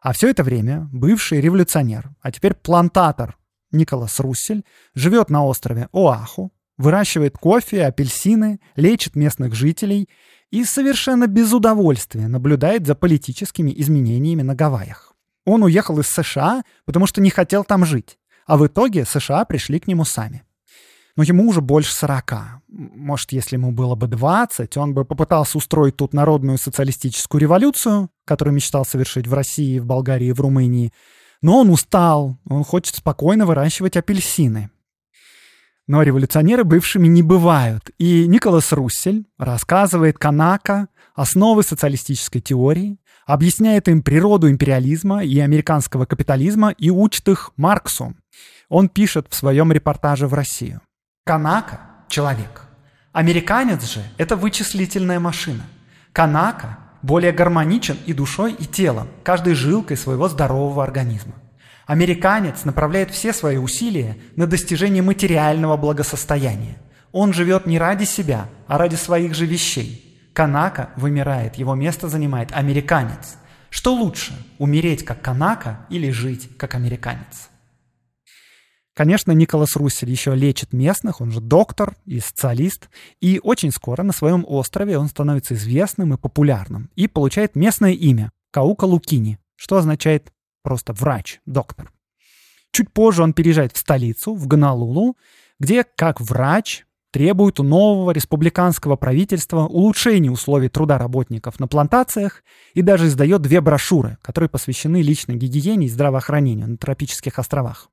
А 0.02 0.12
все 0.12 0.28
это 0.28 0.42
время 0.42 0.90
бывший 0.92 1.40
революционер, 1.40 2.10
а 2.20 2.30
теперь 2.30 2.52
плантатор 2.52 3.38
Николас 3.72 4.20
Руссель 4.20 4.66
живет 4.94 5.30
на 5.30 5.46
острове 5.46 5.88
Оаху, 5.90 6.52
выращивает 6.76 7.38
кофе, 7.38 7.86
апельсины, 7.86 8.60
лечит 8.74 9.16
местных 9.16 9.54
жителей 9.54 10.10
и 10.50 10.64
совершенно 10.64 11.26
без 11.26 11.54
удовольствия 11.54 12.28
наблюдает 12.28 12.86
за 12.86 12.94
политическими 12.94 13.72
изменениями 13.74 14.42
на 14.42 14.54
Гавайях. 14.54 15.14
Он 15.46 15.62
уехал 15.62 15.98
из 16.00 16.08
США, 16.08 16.62
потому 16.84 17.06
что 17.06 17.22
не 17.22 17.30
хотел 17.30 17.64
там 17.64 17.86
жить, 17.86 18.18
а 18.46 18.58
в 18.58 18.66
итоге 18.66 19.06
США 19.06 19.46
пришли 19.46 19.80
к 19.80 19.86
нему 19.86 20.04
сами 20.04 20.42
но 21.16 21.22
ему 21.22 21.48
уже 21.48 21.62
больше 21.62 21.94
40. 21.94 22.34
Может, 22.68 23.32
если 23.32 23.56
ему 23.56 23.72
было 23.72 23.94
бы 23.94 24.06
20, 24.06 24.76
он 24.76 24.92
бы 24.92 25.04
попытался 25.04 25.56
устроить 25.56 25.96
тут 25.96 26.12
народную 26.12 26.58
социалистическую 26.58 27.40
революцию, 27.40 28.10
которую 28.26 28.54
мечтал 28.54 28.84
совершить 28.84 29.26
в 29.26 29.32
России, 29.32 29.78
в 29.78 29.86
Болгарии, 29.86 30.32
в 30.32 30.40
Румынии. 30.40 30.92
Но 31.40 31.60
он 31.60 31.70
устал, 31.70 32.36
он 32.48 32.64
хочет 32.64 32.96
спокойно 32.96 33.46
выращивать 33.46 33.96
апельсины. 33.96 34.70
Но 35.86 36.02
революционеры 36.02 36.64
бывшими 36.64 37.06
не 37.06 37.22
бывают. 37.22 37.90
И 37.98 38.26
Николас 38.26 38.72
Руссель 38.72 39.24
рассказывает 39.38 40.18
Канака 40.18 40.88
основы 41.14 41.62
социалистической 41.62 42.40
теории, 42.40 42.98
объясняет 43.24 43.88
им 43.88 44.02
природу 44.02 44.50
империализма 44.50 45.24
и 45.24 45.38
американского 45.38 46.04
капитализма 46.04 46.70
и 46.70 46.90
учит 46.90 47.28
их 47.28 47.52
Марксу. 47.56 48.14
Он 48.68 48.88
пишет 48.88 49.28
в 49.30 49.34
своем 49.34 49.72
репортаже 49.72 50.26
в 50.26 50.34
Россию. 50.34 50.82
Канака– 51.28 51.80
человек. 52.08 52.62
Американец 53.10 53.82
же– 53.82 54.00
это 54.16 54.36
вычислительная 54.36 55.18
машина. 55.18 55.64
Канака 56.12 56.78
более 57.02 57.32
гармоничен 57.32 57.98
и 58.06 58.12
душой, 58.12 58.52
и 58.52 58.64
телом, 58.64 59.08
каждой 59.24 59.54
жилкой 59.54 59.96
своего 59.96 60.28
здорового 60.28 60.84
организма. 60.84 61.34
Американец 61.84 62.64
направляет 62.64 63.10
все 63.10 63.32
свои 63.32 63.56
усилия 63.56 64.16
на 64.36 64.46
достижение 64.46 65.02
материального 65.02 65.76
благосостояния. 65.76 66.78
Он 67.10 67.32
живет 67.32 67.66
не 67.66 67.80
ради 67.80 68.04
себя, 68.04 68.46
а 68.68 68.78
ради 68.78 68.94
своих 68.94 69.34
же 69.34 69.46
вещей. 69.46 70.30
Канака 70.32 70.90
вымирает, 70.94 71.56
его 71.56 71.74
место 71.74 72.08
занимает 72.08 72.52
американец. 72.52 73.34
Что 73.68 73.94
лучше, 73.94 74.32
умереть 74.58 75.04
как 75.04 75.22
канака 75.22 75.86
или 75.90 76.08
жить 76.12 76.56
как 76.56 76.76
американец? 76.76 77.50
Конечно, 78.96 79.32
Николас 79.32 79.76
Руссель 79.76 80.10
еще 80.10 80.34
лечит 80.34 80.72
местных, 80.72 81.20
он 81.20 81.30
же 81.30 81.42
доктор 81.42 81.94
и 82.06 82.18
социалист, 82.18 82.88
и 83.20 83.38
очень 83.42 83.70
скоро 83.70 84.02
на 84.02 84.14
своем 84.14 84.42
острове 84.48 84.96
он 84.96 85.08
становится 85.08 85.52
известным 85.52 86.14
и 86.14 86.16
популярным, 86.16 86.90
и 86.96 87.06
получает 87.06 87.56
местное 87.56 87.92
имя– 87.92 88.32
Каука 88.52 88.86
Лукини, 88.86 89.38
что 89.54 89.76
означает 89.76 90.32
просто 90.62 90.94
врач, 90.94 91.40
доктор. 91.44 91.92
Чуть 92.70 92.90
позже 92.90 93.22
он 93.22 93.34
переезжает 93.34 93.76
в 93.76 93.78
столицу, 93.78 94.34
в 94.34 94.46
Гонолулу, 94.46 95.18
где, 95.60 95.84
как 95.84 96.22
врач, 96.22 96.86
требует 97.10 97.60
у 97.60 97.64
нового 97.64 98.12
республиканского 98.12 98.96
правительства 98.96 99.66
улучшения 99.66 100.30
условий 100.30 100.70
труда 100.70 100.96
работников 100.96 101.60
на 101.60 101.68
плантациях 101.68 102.42
и 102.72 102.80
даже 102.80 103.08
издает 103.08 103.42
две 103.42 103.60
брошюры, 103.60 104.16
которые 104.22 104.48
посвящены 104.48 105.02
личной 105.02 105.36
гигиене 105.36 105.84
и 105.84 105.90
здравоохранению 105.90 106.70
на 106.70 106.76
тропических 106.78 107.38
островах. 107.38 107.90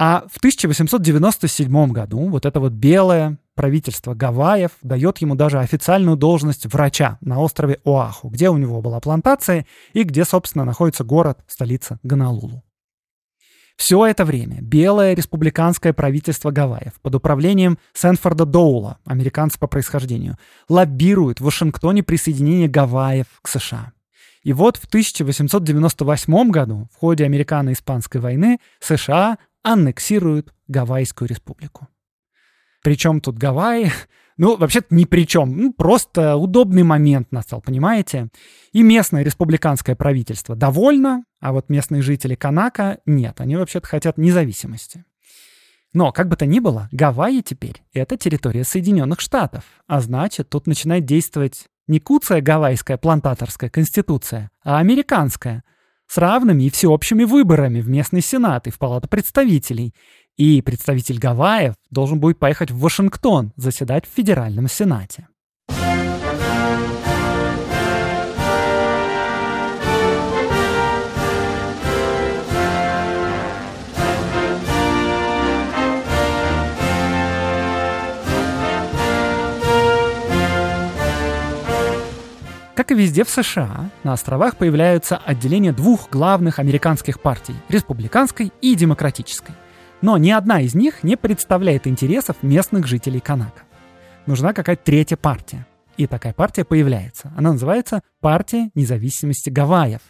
А 0.00 0.24
в 0.30 0.36
1897 0.36 1.90
году 1.90 2.28
вот 2.28 2.46
это 2.46 2.60
вот 2.60 2.72
белое 2.72 3.36
правительство 3.56 4.14
Гавайев 4.14 4.70
дает 4.82 5.18
ему 5.18 5.34
даже 5.34 5.58
официальную 5.58 6.16
должность 6.16 6.66
врача 6.66 7.18
на 7.20 7.40
острове 7.40 7.80
Оаху, 7.84 8.28
где 8.28 8.48
у 8.48 8.56
него 8.56 8.80
была 8.80 9.00
плантация 9.00 9.66
и 9.94 10.04
где, 10.04 10.24
собственно, 10.24 10.64
находится 10.64 11.02
город, 11.02 11.40
столица 11.48 11.98
Гонолулу. 12.04 12.62
Все 13.76 14.06
это 14.06 14.24
время 14.24 14.60
белое 14.60 15.14
республиканское 15.14 15.92
правительство 15.92 16.52
Гавайев 16.52 17.00
под 17.02 17.16
управлением 17.16 17.78
Сэнфорда 17.92 18.44
Доула, 18.44 18.98
американца 19.04 19.58
по 19.58 19.66
происхождению, 19.66 20.36
лоббирует 20.68 21.40
в 21.40 21.44
Вашингтоне 21.44 22.04
присоединение 22.04 22.68
Гавайев 22.68 23.26
к 23.42 23.48
США. 23.48 23.92
И 24.42 24.52
вот 24.52 24.76
в 24.76 24.84
1898 24.86 26.50
году 26.50 26.88
в 26.92 26.98
ходе 26.98 27.24
Американо-Испанской 27.24 28.20
войны 28.20 28.58
США 28.80 29.38
аннексируют 29.62 30.54
Гавайскую 30.66 31.28
республику. 31.28 31.88
Причем 32.82 33.20
тут 33.20 33.36
Гавайи? 33.38 33.90
Ну, 34.40 34.56
вообще-то 34.56 34.94
ни 34.94 35.04
при 35.04 35.26
чем. 35.26 35.56
Ну, 35.56 35.72
просто 35.72 36.36
удобный 36.36 36.84
момент 36.84 37.32
настал, 37.32 37.60
понимаете? 37.60 38.28
И 38.70 38.84
местное 38.84 39.24
республиканское 39.24 39.96
правительство 39.96 40.54
довольно, 40.54 41.24
а 41.40 41.50
вот 41.50 41.68
местные 41.68 42.02
жители 42.02 42.36
Канака 42.36 43.00
нет. 43.04 43.40
Они 43.40 43.56
вообще-то 43.56 43.88
хотят 43.88 44.16
независимости. 44.16 45.04
Но, 45.92 46.12
как 46.12 46.28
бы 46.28 46.36
то 46.36 46.46
ни 46.46 46.60
было, 46.60 46.88
Гавайи 46.92 47.42
теперь— 47.42 47.82
это 47.92 48.16
территория 48.16 48.62
Соединенных 48.62 49.18
Штатов. 49.18 49.64
А 49.88 50.00
значит, 50.00 50.48
тут 50.48 50.68
начинает 50.68 51.04
действовать 51.04 51.64
не 51.88 51.98
куция 51.98 52.40
гавайская 52.40 52.96
плантаторская 52.96 53.70
конституция, 53.70 54.52
а 54.62 54.78
американская— 54.78 55.64
с 56.08 56.18
равными 56.18 56.64
и 56.64 56.70
всеобщими 56.70 57.24
выборами 57.24 57.80
в 57.80 57.88
местный 57.88 58.22
сенат 58.22 58.66
и 58.66 58.70
в 58.70 58.78
палату 58.78 59.08
представителей. 59.08 59.94
И 60.36 60.62
представитель 60.62 61.18
Гавайев 61.18 61.74
должен 61.90 62.18
будет 62.18 62.38
поехать 62.38 62.70
в 62.70 62.78
Вашингтон 62.78 63.52
заседать 63.56 64.06
в 64.06 64.14
Федеральном 64.14 64.68
Сенате. 64.68 65.28
Как 82.78 82.92
и 82.92 82.94
везде 82.94 83.24
в 83.24 83.28
США, 83.28 83.90
на 84.04 84.12
островах 84.12 84.56
появляются 84.56 85.16
отделения 85.16 85.72
двух 85.72 86.08
главных 86.10 86.60
американских 86.60 87.20
партий– 87.20 87.56
республиканской 87.68 88.52
и 88.60 88.76
демократической. 88.76 89.52
Но 90.00 90.16
ни 90.16 90.30
одна 90.30 90.60
из 90.60 90.76
них 90.76 91.02
не 91.02 91.16
представляет 91.16 91.88
интересов 91.88 92.36
местных 92.42 92.86
жителей 92.86 93.18
Канака. 93.18 93.62
Нужна 94.26 94.52
какая-то 94.52 94.84
третья 94.84 95.16
партия. 95.16 95.66
И 95.96 96.06
такая 96.06 96.32
партия 96.32 96.64
появляется. 96.64 97.32
Она 97.36 97.50
называется 97.50 98.04
«Партия 98.20 98.70
независимости 98.76 99.50
Гавайев». 99.50 100.02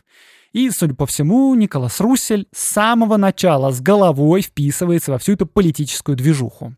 И, 0.52 0.68
судя 0.68 0.92
по 0.92 1.06
всему, 1.06 1.54
Николас 1.54 2.00
Руссель 2.00 2.48
с 2.54 2.68
самого 2.68 3.16
начала 3.16 3.72
с 3.72 3.80
головой 3.80 4.42
вписывается 4.42 5.12
во 5.12 5.18
всю 5.18 5.32
эту 5.32 5.46
политическую 5.46 6.18
движуху. 6.18 6.74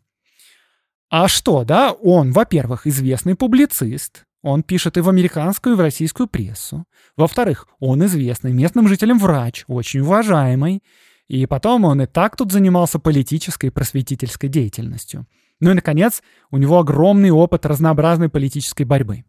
А 1.11 1.27
что, 1.27 1.65
да, 1.65 1.91
он, 1.91 2.31
во-первых, 2.31 2.87
известный 2.87 3.35
публицист, 3.35 4.23
он 4.43 4.63
пишет 4.63 4.97
и 4.97 5.01
в 5.01 5.09
американскую, 5.09 5.75
и 5.75 5.77
в 5.77 5.81
российскую 5.81 6.27
прессу. 6.27 6.85
Во-вторых, 7.17 7.67
он 7.79 8.05
известный 8.07 8.53
местным 8.53 8.89
жителям 8.89 9.19
врач, 9.19 9.65
очень 9.67 10.01
уважаемый. 10.01 10.83
И 11.29 11.47
потом 11.47 11.85
он 11.85 12.03
и 12.03 12.07
так 12.07 12.37
тут 12.37 12.51
занимался 12.51 12.99
политической 12.99 13.67
и 13.67 13.71
просветительской 13.71 14.49
деятельностью. 14.49 15.27
Ну 15.61 15.71
и, 15.71 15.75
наконец, 15.75 16.23
у 16.51 16.57
него 16.57 16.79
огромный 16.79 17.31
опыт 17.31 17.67
разнообразной 17.67 18.29
политической 18.29 18.85
борьбы. 18.85 19.25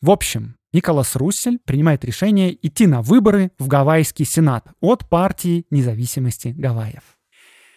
В 0.00 0.10
общем, 0.10 0.56
Николас 0.72 1.16
Руссель 1.16 1.58
принимает 1.64 2.04
решение 2.04 2.54
идти 2.66 2.86
на 2.86 3.02
выборы 3.02 3.52
в 3.58 3.68
Гавайский 3.68 4.24
сенат 4.24 4.66
от 4.80 5.08
партии 5.08 5.66
независимости 5.70 6.48
Гавайев. 6.48 7.02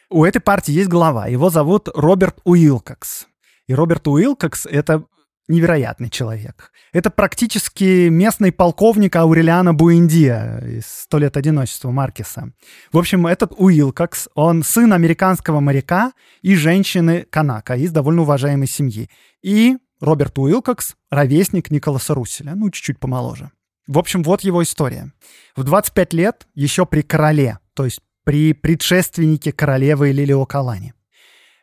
У 0.10 0.24
этой 0.24 0.40
партии 0.40 0.72
есть 0.72 0.90
глава, 0.90 1.28
его 1.28 1.50
зовут 1.50 1.90
Роберт 1.94 2.40
Уилкокс. 2.46 3.28
И 3.68 3.74
Роберт 3.74 4.08
Уилкокс— 4.08 4.66
это 4.72 5.04
невероятный 5.48 6.10
человек. 6.10 6.72
Это 6.92 7.10
практически 7.10 8.10
местный 8.10 8.52
полковник 8.52 9.16
Аурелиана 9.16 9.74
Буэндия 9.74 10.60
из 10.60 10.86
«Сто 10.86 11.18
лет 11.18 11.38
одиночества» 11.38 11.92
Маркеса. 11.92 12.52
В 12.92 12.98
общем, 12.98 13.28
этот 13.28 13.54
Уилкокс, 13.58 14.30
он 14.36 14.64
сын 14.64 14.94
американского 14.94 15.60
моряка 15.60 16.14
и 16.42 16.56
женщины 16.56 17.26
Канака 17.30 17.76
из 17.76 17.92
довольно 17.92 18.24
уважаемой 18.24 18.68
семьи. 18.68 19.10
И 19.42 19.78
Роберт 20.00 20.38
Уилкокс— 20.38 20.96
ровесник 21.10 21.72
Николаса 21.72 22.14
Русселя, 22.14 22.54
ну, 22.56 22.70
чуть-чуть 22.70 23.00
помоложе. 23.00 23.52
В 23.88 23.98
общем, 23.98 24.22
вот 24.24 24.42
его 24.42 24.62
история. 24.64 25.14
В 25.56 25.64
25 25.64 26.14
лет, 26.14 26.48
еще 26.54 26.86
при 26.86 27.02
короле, 27.02 27.60
то 27.74 27.86
есть 27.86 28.00
при 28.26 28.54
предшественнике 28.54 29.54
королевы 29.54 30.12
Лилио 30.12 30.46
Калани. 30.46 30.94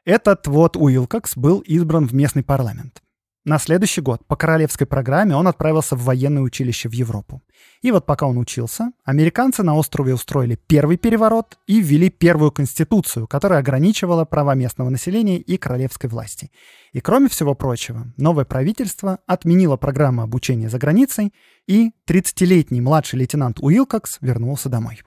Этот 0.07 0.47
вот 0.47 0.77
Уилкокс 0.77 1.37
был 1.37 1.61
избран 1.61 2.09
в 2.09 2.15
местный 2.15 2.43
парламент. 2.43 3.04
На 3.47 3.59
следующий 3.59 4.01
год 4.01 4.27
по 4.27 4.37
королевской 4.37 4.87
программе 4.87 5.37
он 5.37 5.47
отправился 5.47 5.97
в 5.97 6.05
военное 6.05 6.43
училище 6.43 6.89
в 6.89 6.93
Европу. 6.93 7.43
И 7.83 7.91
вот 7.91 8.07
пока 8.07 8.27
он 8.27 8.39
учился, 8.39 8.93
американцы 9.05 9.63
на 9.63 9.77
острове 9.77 10.15
устроили 10.15 10.59
первый 10.67 10.97
переворот 10.97 11.59
и 11.67 11.83
ввели 11.83 12.09
первую 12.09 12.53
конституцию, 12.53 13.27
которая 13.27 13.59
ограничивала 13.59 14.25
права 14.25 14.55
местного 14.55 14.89
населения 14.89 15.37
и 15.37 15.59
королевской 15.59 16.09
власти. 16.09 16.51
И 16.95 17.01
кроме 17.01 17.29
всего 17.29 17.55
прочего, 17.55 18.07
новое 18.17 18.47
правительство 18.47 19.19
отменило 19.27 19.77
программу 19.77 20.23
обучения 20.23 20.71
за 20.71 20.79
границей, 20.79 21.35
и 21.67 21.91
30-летний 22.09 22.81
младший 22.81 23.19
лейтенант 23.19 23.59
Уилкокс 23.61 24.19
вернулся 24.23 24.71
домой. 24.71 25.03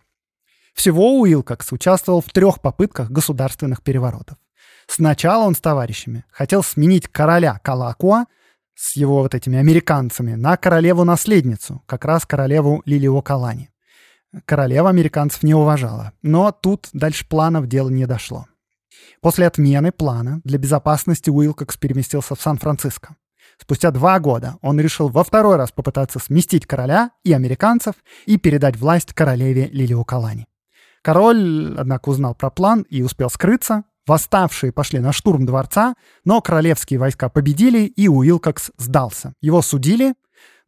Всего 0.76 1.20
Уилкокс 1.22 1.72
участвовал 1.72 2.22
в 2.22 2.30
трех 2.30 2.62
попытках 2.62 3.10
государственных 3.10 3.82
переворотов. 3.82 4.38
Сначала 4.88 5.46
он 5.46 5.56
с 5.56 5.60
товарищами 5.60 6.26
хотел 6.32 6.64
сменить 6.64 7.08
короля 7.08 7.60
Калакуа 7.64 8.26
с 8.74 8.96
его 8.96 9.22
вот 9.22 9.36
этими 9.36 9.58
американцами 9.58 10.36
на 10.36 10.56
королеву-наследницу, 10.56 11.84
как 11.86 12.06
раз 12.06 12.26
королеву 12.26 12.82
Лилио 12.86 13.22
Калани. 13.22 13.70
Королева 14.46 14.90
американцев 14.90 15.44
не 15.44 15.54
уважала, 15.54 16.14
но 16.22 16.52
тут 16.52 16.90
дальше 16.94 17.28
планов 17.28 17.68
дело 17.68 17.90
не 17.90 18.06
дошло. 18.06 18.46
После 19.22 19.48
отмены 19.48 19.92
плана 19.92 20.42
для 20.44 20.58
безопасности 20.58 21.30
Уилкокс 21.30 21.78
переместился 21.78 22.36
в 22.36 22.42
Сан-Франциско. 22.42 23.16
Спустя 23.60 23.92
два 23.92 24.20
года 24.20 24.58
он 24.62 24.80
решил 24.80 25.10
во 25.10 25.24
второй 25.24 25.56
раз 25.56 25.72
попытаться 25.72 26.20
сместить 26.20 26.68
короля 26.68 27.12
и 27.24 27.34
американцев 27.34 27.96
и 28.26 28.38
передать 28.38 28.78
власть 28.78 29.14
королеве 29.14 29.68
Лилио 29.68 30.04
Калани. 30.04 30.48
Король, 31.02 31.76
однако, 31.78 32.10
узнал 32.10 32.36
про 32.36 32.50
план 32.50 32.86
и 32.90 33.02
успел 33.02 33.30
скрыться, 33.30 33.84
Восставшие 34.08 34.72
пошли 34.72 35.00
на 35.00 35.12
штурм 35.12 35.46
дворца, 35.46 35.96
но 36.24 36.42
королевские 36.42 36.98
войска 36.98 37.28
победили, 37.28 37.80
и 37.80 38.08
Уилкокс 38.08 38.72
сдался. 38.78 39.34
Его 39.42 39.62
судили, 39.62 40.14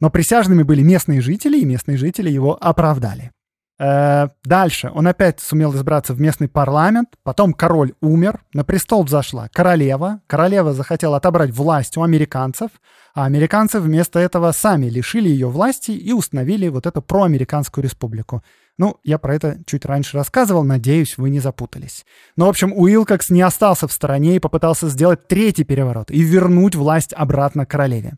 но 0.02 0.10
присяжными 0.10 0.64
были 0.64 0.82
местные 0.82 1.22
жители, 1.22 1.58
и 1.58 1.66
местные 1.66 1.98
жители 1.98 2.30
его 2.30 2.58
оправдали. 2.60 3.32
Э, 3.80 4.28
дальше 4.44 4.92
он 4.94 5.08
опять 5.08 5.40
сумел 5.40 5.74
избраться 5.74 6.14
в 6.14 6.20
местный 6.20 6.50
парламент, 6.50 7.10
потом 7.24 7.54
король 7.54 7.94
умер, 8.02 8.42
на 8.54 8.66
престол 8.66 9.04
взошла 9.04 9.48
королева, 9.54 10.20
королева 10.28 10.74
захотела 10.74 11.18
отобрать 11.18 11.52
власть 11.52 11.96
у 11.96 12.04
американцев, 12.04 12.72
а 13.16 13.24
американцы 13.24 13.80
вместо 13.80 14.20
этого 14.20 14.52
сами 14.52 14.88
лишили 14.88 15.30
ее 15.30 15.48
власти 15.48 15.92
и 15.92 16.12
установили 16.12 16.68
вот 16.68 16.86
эту 16.86 17.02
проамериканскую 17.02 17.86
республику. 17.86 18.44
Ну, 18.80 18.96
я 19.04 19.18
про 19.18 19.36
это 19.36 19.60
чуть 19.66 19.84
раньше 19.86 20.16
рассказывал, 20.16 20.64
надеюсь, 20.64 21.18
вы 21.18 21.30
не 21.32 21.42
запутались. 21.42 22.06
Но, 22.38 22.46
в 22.46 22.50
общем, 22.50 22.72
Уилкокс 22.72 23.30
не 23.30 23.42
остался 23.42 23.90
в 23.90 23.92
стороне 23.92 24.38
и 24.38 24.40
попытался 24.40 24.88
сделать 24.88 25.28
третий 25.28 25.66
переворот 25.66 26.10
и 26.12 26.22
вернуть 26.22 26.76
власть 26.76 27.12
обратно 27.12 27.66
королеве. 27.66 28.14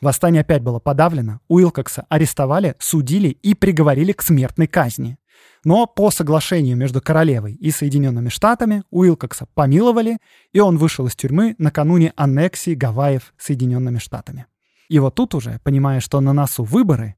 Восстание 0.00 0.40
опять 0.40 0.62
было 0.62 0.80
подавлено, 0.80 1.38
Уилкокса 1.46 2.06
арестовали, 2.08 2.74
судили 2.80 3.28
и 3.28 3.54
приговорили 3.54 4.10
к 4.10 4.22
смертной 4.22 4.66
казни. 4.66 5.16
Но 5.62 5.86
по 5.86 6.10
соглашению 6.10 6.76
между 6.76 7.00
королевой 7.00 7.54
и 7.54 7.70
Соединенными 7.70 8.30
Штатами 8.30 8.82
Уилкокса 8.90 9.46
помиловали, 9.54 10.18
и 10.52 10.58
он 10.58 10.76
вышел 10.76 11.06
из 11.06 11.14
тюрьмы 11.14 11.54
накануне 11.58 12.12
аннексии 12.16 12.74
Гавайев 12.74 13.32
Соединенными 13.38 13.98
Штатами. 13.98 14.46
И 14.88 14.98
вот 14.98 15.14
тут 15.14 15.36
уже, 15.36 15.60
понимая, 15.62 16.00
что 16.00 16.20
на 16.20 16.32
носу 16.32 16.64
выборы, 16.64 17.14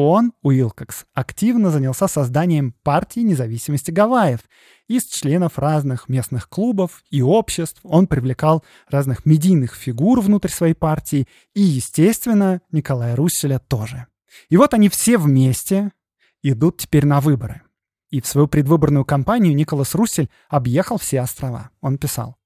он, 0.00 0.32
Уилкокс, 0.42 1.06
активно 1.12 1.70
занялся 1.70 2.06
созданием 2.06 2.72
партии 2.84 3.18
независимости 3.18 3.90
Гавайев. 3.90 4.38
Из 4.86 5.04
членов 5.06 5.58
разных 5.58 6.08
местных 6.08 6.48
клубов 6.48 7.02
и 7.10 7.20
обществ 7.20 7.80
он 7.82 8.06
привлекал 8.06 8.64
разных 8.88 9.26
медийных 9.26 9.74
фигур 9.74 10.20
внутрь 10.20 10.50
своей 10.50 10.74
партии 10.74 11.26
и, 11.52 11.62
естественно, 11.62 12.60
Николая 12.70 13.16
Русселя 13.16 13.58
тоже. 13.58 14.06
И 14.48 14.56
вот 14.56 14.72
они 14.72 14.88
все 14.88 15.18
вместе 15.18 15.90
идут 16.44 16.78
теперь 16.78 17.04
на 17.04 17.20
выборы. 17.20 17.62
И 18.08 18.20
в 18.20 18.26
свою 18.28 18.46
предвыборную 18.46 19.04
кампанию 19.04 19.52
Николас 19.52 19.96
Руссель 19.96 20.30
объехал 20.48 20.98
все 20.98 21.22
острова. 21.22 21.70
Он 21.80 21.98
писал. 21.98 22.36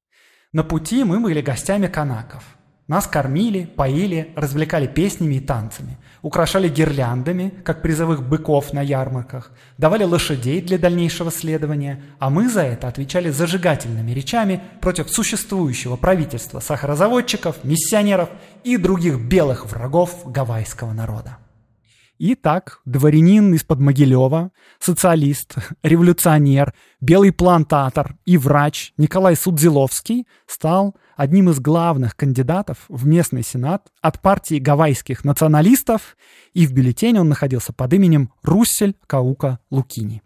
«На 0.52 0.64
пути 0.64 1.04
мы 1.04 1.20
были 1.20 1.42
гостями 1.42 1.86
канаков. 1.86 2.42
Нас 2.92 3.06
кормили, 3.06 3.64
поили, 3.64 4.34
развлекали 4.36 4.86
песнями 4.86 5.36
и 5.36 5.40
танцами, 5.40 5.96
украшали 6.20 6.68
гирляндами, 6.68 7.54
как 7.64 7.80
призовых 7.80 8.22
быков 8.22 8.74
на 8.74 8.82
ярмарках, 8.82 9.50
давали 9.78 10.04
лошадей 10.04 10.60
для 10.60 10.76
дальнейшего 10.76 11.30
следования, 11.30 12.02
а 12.18 12.28
мы 12.28 12.50
за 12.50 12.60
это 12.60 12.88
отвечали 12.88 13.30
зажигательными 13.30 14.10
речами 14.10 14.60
против 14.82 15.08
существующего 15.08 15.96
правительства 15.96 16.60
сахарозаводчиков, 16.60 17.64
миссионеров 17.64 18.28
и 18.62 18.76
других 18.76 19.18
белых 19.20 19.64
врагов 19.64 20.30
гавайского 20.30 20.92
народа. 20.92 21.38
И 22.18 22.34
так 22.34 22.80
дворянин 22.84 23.54
из-под 23.54 23.80
Могилева, 23.80 24.52
социалист, 24.78 25.56
революционер, 25.82 26.74
белый 27.00 27.32
плантатор 27.32 28.16
и 28.26 28.36
врач 28.36 28.92
Николай 28.96 29.34
Судзиловский 29.34 30.26
стал 30.46 30.94
одним 31.16 31.50
из 31.50 31.60
главных 31.60 32.16
кандидатов 32.16 32.78
в 32.88 33.06
местный 33.06 33.42
сенат 33.42 33.88
от 34.00 34.20
партии 34.20 34.58
гавайских 34.58 35.24
националистов, 35.24 36.16
и 36.52 36.66
в 36.66 36.72
бюллетене 36.72 37.20
он 37.20 37.28
находился 37.28 37.72
под 37.72 37.92
именем 37.92 38.32
Руссель 38.42 38.96
Каука 39.06 39.58
Лукини. 39.70 40.22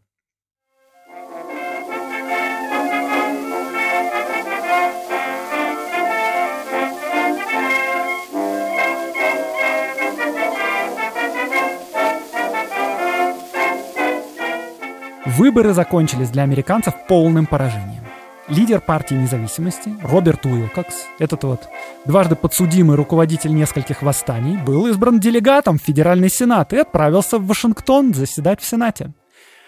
Выборы 15.26 15.74
закончились 15.74 16.30
для 16.30 16.44
американцев 16.44 16.94
полным 17.06 17.44
поражением. 17.44 18.05
Лидер 18.48 18.80
партии 18.80 19.14
независимости 19.14 19.92
Роберт 20.02 20.46
Уилкокс, 20.46 21.06
этот 21.18 21.42
вот 21.42 21.68
дважды 22.04 22.36
подсудимый 22.36 22.96
руководитель 22.96 23.52
нескольких 23.52 24.02
восстаний, 24.02 24.56
был 24.56 24.86
избран 24.86 25.18
делегатом 25.18 25.80
в 25.80 25.82
Федеральный 25.82 26.30
Сенат 26.30 26.72
и 26.72 26.76
отправился 26.76 27.38
в 27.38 27.46
Вашингтон 27.46 28.14
заседать 28.14 28.60
в 28.60 28.64
Сенате. 28.64 29.12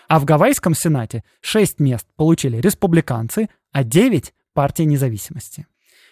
А 0.06 0.20
в 0.20 0.24
Гавайском 0.24 0.74
Сенате 0.74 1.24
шесть 1.40 1.80
мест 1.80 2.06
получили 2.14 2.58
республиканцы, 2.58 3.48
а 3.72 3.82
девять– 3.82 4.32
партия 4.54 4.84
независимости. 4.84 5.66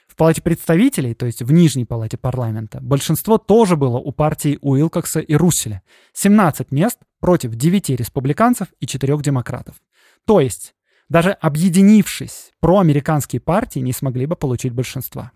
В 0.09 0.17
Палате 0.17 0.43
представителей, 0.43 1.15
то 1.15 1.27
есть 1.27 1.43
в 1.43 1.53
Нижней 1.53 1.85
Палате 1.85 2.17
парламента, 2.17 2.81
большинство 2.83 3.39
тоже 3.39 3.77
было 3.77 3.99
у 3.99 4.11
партии 4.11 4.59
Уилкокса 4.61 5.21
и 5.21 5.37
Русселя. 5.37 5.83
17 6.15 6.73
мест 6.73 6.99
против 7.21 7.55
9 7.55 7.91
республиканцев 7.91 8.67
и 8.81 8.87
4 8.89 9.19
демократов. 9.19 9.77
То 10.25 10.41
есть, 10.41 10.75
даже 11.09 11.33
объединившись, 11.33 12.53
проамериканские 12.61 13.41
партии 13.41 13.81
не 13.81 13.93
смогли 13.93 14.27
бы 14.27 14.37
получить 14.37 14.73
большинства. 14.73 15.33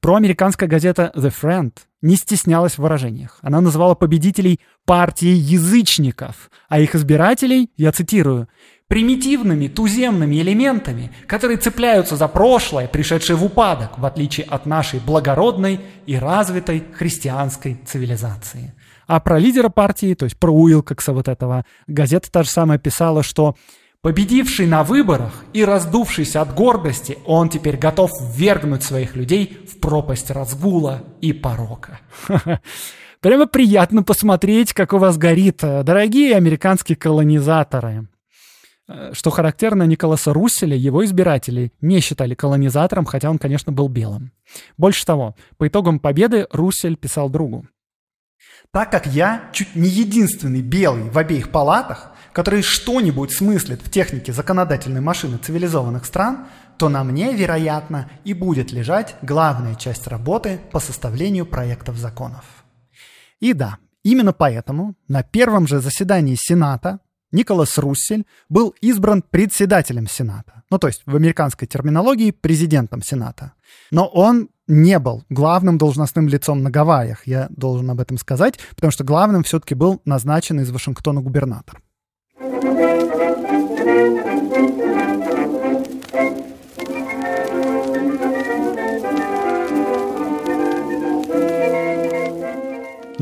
Проамериканская 0.00 0.68
газета 0.68 1.12
The 1.14 1.30
Friend 1.30 1.72
не 2.00 2.16
стеснялась 2.16 2.74
в 2.74 2.78
выражениях. 2.78 3.38
Она 3.42 3.60
называла 3.60 3.94
победителей 3.94 4.60
партией 4.86 5.36
язычников, 5.36 6.50
а 6.70 6.80
их 6.80 6.94
избирателей, 6.94 7.70
я 7.76 7.92
цитирую, 7.92 8.48
примитивными 8.88 9.68
туземными 9.68 10.36
элементами, 10.36 11.12
которые 11.26 11.58
цепляются 11.58 12.16
за 12.16 12.26
прошлое, 12.28 12.88
пришедшее 12.88 13.36
в 13.36 13.44
упадок, 13.44 13.98
в 13.98 14.06
отличие 14.06 14.46
от 14.46 14.64
нашей 14.64 15.00
благородной 15.00 15.80
и 16.06 16.16
развитой 16.16 16.82
христианской 16.94 17.78
цивилизации. 17.86 18.74
А 19.06 19.20
про 19.20 19.38
лидера 19.38 19.68
партии, 19.68 20.14
то 20.14 20.24
есть 20.24 20.38
про 20.38 20.50
Уилкокса 20.50 21.12
вот 21.12 21.28
этого, 21.28 21.66
газета 21.86 22.32
та 22.32 22.42
же 22.42 22.48
самая 22.48 22.78
писала, 22.78 23.22
что 23.22 23.54
Победивший 24.02 24.66
на 24.66 24.82
выборах 24.82 25.44
и 25.52 25.62
раздувшийся 25.62 26.40
от 26.40 26.54
гордости, 26.54 27.18
он 27.26 27.50
теперь 27.50 27.76
готов 27.76 28.10
ввергнуть 28.34 28.82
своих 28.82 29.14
людей 29.14 29.58
в 29.68 29.78
пропасть 29.78 30.30
разгула 30.30 31.04
и 31.20 31.34
порока. 31.34 32.00
Прямо 33.20 33.46
приятно 33.46 34.02
посмотреть, 34.02 34.72
как 34.72 34.94
у 34.94 34.98
вас 34.98 35.18
горит, 35.18 35.58
дорогие 35.58 36.34
американские 36.34 36.96
колонизаторы. 36.96 38.08
Э, 38.88 39.10
что 39.12 39.28
характерно, 39.28 39.82
Николаса 39.82 40.32
Русселя 40.32 40.74
его 40.74 41.04
избиратели 41.04 41.70
не 41.82 42.00
считали 42.00 42.34
колонизатором, 42.34 43.04
хотя 43.04 43.28
он, 43.28 43.38
конечно, 43.38 43.70
был 43.70 43.88
белым. 43.88 44.32
Больше 44.78 45.04
того, 45.04 45.36
по 45.58 45.68
итогам 45.68 46.00
победы 46.00 46.46
Руссель 46.50 46.96
писал 46.96 47.28
другу. 47.28 47.66
«Так 48.72 48.90
как 48.90 49.06
я 49.06 49.50
чуть 49.52 49.76
не 49.76 49.88
единственный 49.88 50.62
белый 50.62 51.10
в 51.10 51.18
обеих 51.18 51.50
палатах, 51.50 52.12
который 52.32 52.62
что-нибудь 52.62 53.32
смыслит 53.32 53.82
в 53.82 53.90
технике 53.90 54.32
законодательной 54.32 55.00
машины 55.00 55.38
цивилизованных 55.38 56.04
стран, 56.04 56.46
то 56.78 56.88
на 56.88 57.04
мне, 57.04 57.34
вероятно, 57.34 58.10
и 58.24 58.32
будет 58.32 58.72
лежать 58.72 59.16
главная 59.22 59.74
часть 59.74 60.06
работы 60.06 60.60
по 60.72 60.80
составлению 60.80 61.46
проектов 61.46 61.96
законов». 61.96 62.44
И 63.40 63.52
да, 63.52 63.78
именно 64.02 64.32
поэтому 64.32 64.94
на 65.08 65.22
первом 65.22 65.66
же 65.66 65.80
заседании 65.80 66.36
Сената 66.38 67.00
Николас 67.32 67.78
Руссель 67.78 68.26
был 68.48 68.74
избран 68.80 69.22
председателем 69.22 70.08
Сената. 70.08 70.62
Ну, 70.70 70.78
то 70.78 70.88
есть 70.88 71.02
в 71.06 71.14
американской 71.14 71.68
терминологии 71.68 72.32
президентом 72.32 73.02
Сената. 73.02 73.52
Но 73.90 74.06
он 74.06 74.48
не 74.66 74.98
был 74.98 75.24
главным 75.30 75.78
должностным 75.78 76.28
лицом 76.28 76.62
на 76.62 76.70
Гавайях, 76.70 77.26
я 77.26 77.48
должен 77.50 77.90
об 77.90 78.00
этом 78.00 78.18
сказать, 78.18 78.58
потому 78.74 78.90
что 78.90 79.04
главным 79.04 79.42
все-таки 79.42 79.74
был 79.74 80.00
назначен 80.04 80.60
из 80.60 80.70
Вашингтона 80.70 81.20
губернатор. 81.20 81.80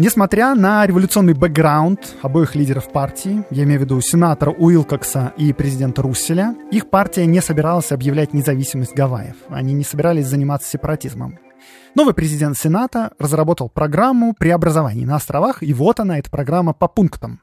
Несмотря 0.01 0.55
на 0.55 0.87
революционный 0.87 1.35
бэкграунд 1.35 2.15
обоих 2.23 2.55
лидеров 2.55 2.93
партии, 2.93 3.45
я 3.51 3.65
имею 3.65 3.81
в 3.81 3.83
виду 3.83 4.01
сенатора 4.01 4.53
Уилкокса 4.53 5.33
и 5.37 5.53
президента 5.53 6.03
Русселя, 6.03 6.55
их 6.71 6.89
партия 6.89 7.27
не 7.27 7.41
собиралась 7.41 7.91
объявлять 7.91 8.33
независимость 8.33 8.95
Гавайев. 8.95 9.35
Они 9.49 9.73
не 9.73 9.83
собирались 9.83 10.29
заниматься 10.29 10.71
сепаратизмом. 10.71 11.41
Новый 11.97 12.15
президент 12.15 12.57
Сената 12.57 13.11
разработал 13.19 13.69
программу 13.69 14.35
преобразований 14.35 15.05
на 15.05 15.17
островах, 15.17 15.65
и 15.65 15.75
вот 15.75 15.99
она, 15.99 16.21
эта 16.21 16.31
программа 16.31 16.75
по 16.75 16.87
пунктам. 16.87 17.41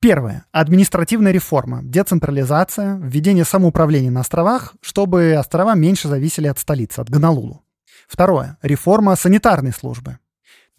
Первое. 0.00 0.46
Административная 0.50 1.30
реформа, 1.30 1.78
децентрализация, 1.84 2.96
введение 2.96 3.44
самоуправления 3.44 4.10
на 4.10 4.22
островах, 4.22 4.74
чтобы 4.80 5.36
острова 5.38 5.76
меньше 5.76 6.08
зависели 6.08 6.48
от 6.48 6.58
столицы, 6.58 6.98
от 6.98 7.08
Гонолулу. 7.08 7.62
Второе. 8.08 8.58
Реформа 8.62 9.14
санитарной 9.14 9.72
службы. 9.72 10.18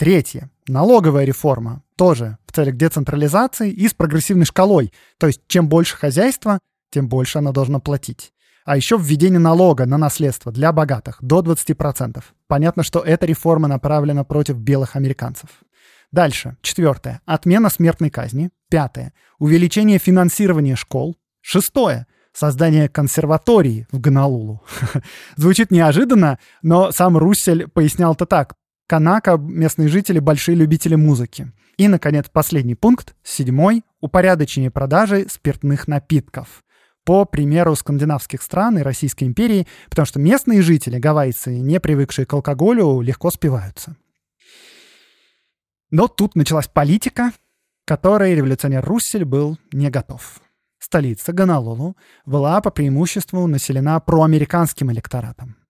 Третье. 0.02 0.50
Налоговая 0.68 1.26
реформа. 1.26 1.84
Тоже 1.96 2.40
в 2.48 2.54
целях 2.54 2.76
децентрализации 2.76 3.70
и 3.70 3.88
с 3.88 3.94
прогрессивной 3.94 4.48
шкалой. 4.48 4.92
То 5.20 5.28
есть 5.28 5.42
чем 5.46 5.70
больше 5.70 5.96
хозяйства, 5.96 6.58
тем 6.90 7.08
больше 7.08 7.38
оно 7.38 7.52
должно 7.52 7.80
платить. 7.80 8.34
А 8.66 8.76
еще 8.76 8.98
введение 8.98 9.38
налога 9.38 9.86
на 9.86 10.00
наследство 10.00 10.52
для 10.52 10.72
богатых 10.74 11.20
до 11.22 11.42
20%. 11.42 12.20
Понятно, 12.48 12.82
что 12.82 13.02
эта 13.02 13.28
реформа 13.28 13.68
направлена 13.68 14.24
против 14.24 14.56
белых 14.56 14.96
американцев. 14.96 15.50
Дальше. 16.12 16.58
Четвертое. 16.64 17.22
Отмена 17.28 17.70
смертной 17.70 18.10
казни. 18.10 18.50
Пятое. 18.72 19.14
Увеличение 19.38 20.00
финансирования 20.00 20.76
школ. 20.76 21.16
Шестое. 21.42 22.08
Создание 22.34 22.90
консерватории 22.90 23.86
в 23.92 24.00
Гонолулу. 24.00 24.64
Звучит 25.36 25.70
неожиданно, 25.70 26.40
но 26.64 26.92
сам 26.92 27.20
Руссель 27.20 27.68
пояснял 27.68 28.14
это 28.14 28.26
так. 28.26 28.56
Канака, 28.92 29.38
местные 29.38 29.88
жители, 29.88 30.20
большие 30.20 30.54
любители 30.54 30.96
музыки. 30.96 31.50
И, 31.78 31.88
наконец, 31.88 32.26
последний 32.30 32.76
пункт, 32.76 33.16
седьмой, 33.24 33.86
упорядочение 34.02 34.70
продажи 34.70 35.28
спиртных 35.30 35.88
напитков. 35.88 36.62
По 37.06 37.24
примеру 37.24 37.78
скандинавских 37.78 38.42
стран 38.42 38.80
и 38.80 38.82
Российской 38.82 39.24
империи, 39.24 39.66
потому 39.90 40.06
что 40.06 40.20
местные 40.20 40.62
жители, 40.62 41.00
гавайцы, 41.00 41.58
не 41.58 41.80
привыкшие 41.80 42.26
к 42.26 42.34
алкоголю, 42.34 43.00
легко 43.00 43.32
спиваются. 43.32 43.96
Но 45.90 46.10
тут 46.10 46.36
началась 46.36 46.68
политика, 46.68 47.32
которой 47.86 48.36
революционер 48.36 48.84
Руссель 48.84 49.24
был 49.24 49.58
не 49.72 49.90
готов. 49.90 50.42
Столица 50.80 51.32
Гонолулу 51.32 51.96
была 52.26 52.60
по 52.60 52.72
преимуществу 52.72 53.48
населена 53.48 54.02
проамериканским 54.02 54.92
электоратом. 54.92 55.61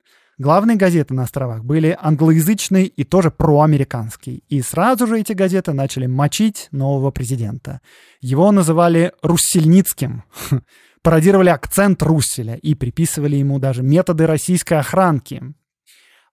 Главные 0.42 0.76
газеты 0.76 1.14
на 1.14 1.22
островах 1.22 1.64
были 1.64 1.96
англоязычные 2.02 2.88
и 2.88 3.04
тоже 3.04 3.30
проамериканские. 3.30 4.38
И 4.50 4.64
сразу 4.64 5.06
же 5.06 5.20
эти 5.20 5.34
газеты 5.34 5.72
начали 5.72 6.08
мочить 6.08 6.68
нового 6.72 7.12
президента. 7.12 7.80
Его 8.22 8.52
называли 8.52 9.14
Руссельницким. 9.22 10.24
Пародировали 11.04 11.50
акцент 11.50 12.02
Русселя 12.02 12.56
и 12.56 12.74
приписывали 12.74 13.36
ему 13.36 13.60
даже 13.60 13.84
методы 13.84 14.26
российской 14.26 14.80
охранки. 14.80 15.44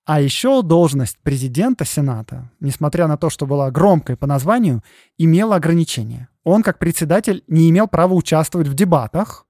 А 0.07 0.23
еще 0.23 0.63
должность 0.63 1.19
президента 1.23 1.85
Сената, 1.85 2.51
несмотря 2.61 3.09
на 3.09 3.19
то, 3.19 3.29
что 3.29 3.45
была 3.45 3.71
громкой 3.71 4.17
по 4.17 4.27
названию, 4.27 4.83
имела 5.19 5.57
ограничения. 5.57 6.31
Он, 6.45 6.63
как 6.63 6.79
председатель, 6.79 7.45
не 7.47 7.69
имел 7.69 7.89
права 7.89 8.15
участвовать 8.15 8.69
в 8.69 8.75
дебатах, 8.75 9.45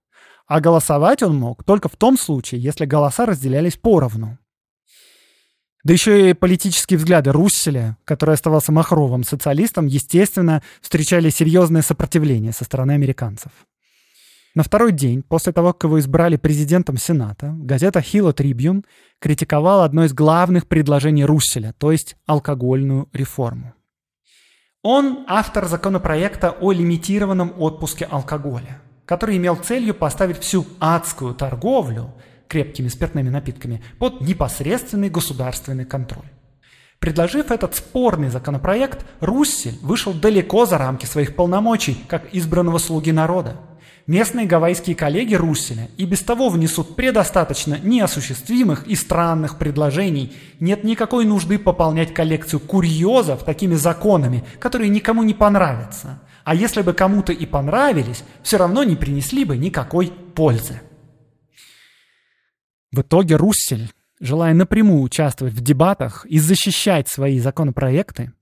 а 0.49 0.59
голосовать 0.61 1.23
он 1.23 1.38
мог 1.38 1.62
только 1.62 1.88
в 1.88 1.94
том 1.94 2.18
случае, 2.18 2.61
если 2.61 2.87
голоса 2.87 3.25
разделялись 3.25 3.77
поровну. 3.77 4.37
Да 5.85 5.93
еще 5.93 6.31
и 6.31 6.35
политические 6.35 6.99
взгляды 6.99 7.31
Русселя, 7.33 7.97
который 8.05 8.35
оставался 8.35 8.73
махровым 8.73 9.23
социалистом, 9.23 9.87
естественно, 9.87 10.62
встречали 10.81 11.31
серьезное 11.31 11.83
сопротивление 11.83 12.53
со 12.53 12.64
стороны 12.64 12.93
американцев. 12.93 13.53
На 14.55 14.64
второй 14.64 14.91
день 14.91 15.23
после 15.23 15.53
того, 15.53 15.73
как 15.73 15.85
его 15.85 16.01
избрали 16.01 16.37
президентом 16.37 16.97
Сената, 16.97 17.55
газета 17.57 18.01
Хилла 18.01 18.33
Трибюн 18.33 18.85
критиковала 19.21 19.85
одно 19.85 20.05
из 20.05 20.12
главных 20.12 20.67
предложений 20.67 21.27
Русселя, 21.27 21.75
то 21.79 21.93
есть 21.93 22.17
алкогольную 22.27 23.09
реформу. 23.12 23.75
Он 24.83 25.25
автор 25.29 25.67
законопроекта 25.67 26.51
о 26.51 26.73
лимитированном 26.73 27.55
отпуске 27.59 28.05
алкоголя, 28.05 28.81
который 29.05 29.37
имел 29.37 29.55
целью 29.57 29.95
поставить 29.95 30.38
всю 30.38 30.67
адскую 30.81 31.35
торговлю 31.35 32.14
крепкими 32.49 32.89
спиртными 32.89 33.29
напитками 33.29 33.83
под 33.99 34.21
непосредственный 34.21 35.11
государственный 35.11 35.85
контроль. 35.85 36.27
Предложив 36.99 37.53
этот 37.53 37.77
спорный 37.77 38.29
законопроект, 38.29 39.07
Руссель 39.21 39.79
вышел 39.83 40.13
далеко 40.13 40.67
за 40.67 40.79
рамки 40.79 41.07
своих 41.07 41.37
полномочий, 41.37 41.97
как 42.09 42.35
избранного 42.35 42.79
слуги 42.79 43.13
народа. 43.13 43.57
Местные 44.09 44.47
гавайские 44.47 44.97
коллеги 44.97 45.35
Русселя 45.35 45.91
и 45.99 46.07
без 46.07 46.23
того 46.23 46.49
внесут 46.49 46.97
предостаточно 46.97 47.79
неосуществимых 47.81 48.87
и 48.87 48.97
странных 48.97 49.59
предложений. 49.59 50.33
Нет 50.61 50.83
никакой 50.83 51.27
нужды 51.27 51.59
пополнять 51.59 52.15
коллекцию 52.15 52.61
курьезов 52.61 53.45
такими 53.45 53.75
законами, 53.75 54.45
которые 54.59 54.89
никому 54.89 55.23
не 55.23 55.35
понравятся. 55.35 56.21
А 56.45 56.55
если 56.55 56.81
бы 56.81 56.95
кому-то 56.95 57.33
и 57.35 57.45
понравились, 57.45 58.25
все 58.43 58.57
равно 58.57 58.83
не 58.83 58.97
принесли 58.97 59.45
бы 59.45 59.59
никакой 59.59 60.11
пользы. 60.35 60.81
В 62.92 63.01
итоге 63.01 63.37
Руссель, 63.37 63.90
желая 64.18 64.55
напрямую 64.55 65.03
участвовать 65.03 65.55
в 65.55 65.61
дебатах 65.61 66.24
и 66.27 66.38
защищать 66.38 67.09
свои 67.09 67.38
законопроекты, 67.38 68.33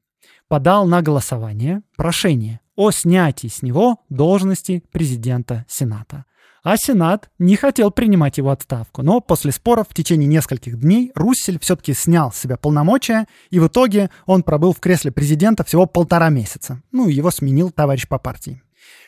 подал 0.48 0.87
на 0.87 1.02
голосование 1.02 1.82
прошение 1.96 2.61
о 2.76 2.90
снятии 2.90 3.48
с 3.48 3.62
него 3.62 4.04
должности 4.09 4.85
президента 4.92 5.64
Сената. 5.68 6.24
А 6.62 6.76
Сенат 6.76 7.30
не 7.38 7.54
хотел 7.54 7.92
принимать 7.92 8.38
его 8.38 8.50
отставку, 8.50 9.02
но 9.02 9.20
после 9.20 9.52
споров 9.52 9.87
в 9.88 9.94
течение 9.94 10.26
нескольких 10.26 10.80
дней 10.80 11.12
Руссель 11.14 11.61
все-таки 11.61 11.94
снял 11.94 12.32
с 12.32 12.38
себя 12.38 12.56
полномочия, 12.56 13.26
и 13.50 13.61
в 13.61 13.68
итоге 13.68 14.11
он 14.26 14.42
пробыл 14.42 14.72
в 14.72 14.80
кресле 14.80 15.12
президента 15.12 15.62
всего 15.62 15.87
полтора 15.87 16.28
месяца. 16.28 16.82
Ну, 16.90 17.09
его 17.09 17.30
сменил 17.30 17.70
товарищ 17.70 18.09
по 18.09 18.18
партии. 18.18 18.62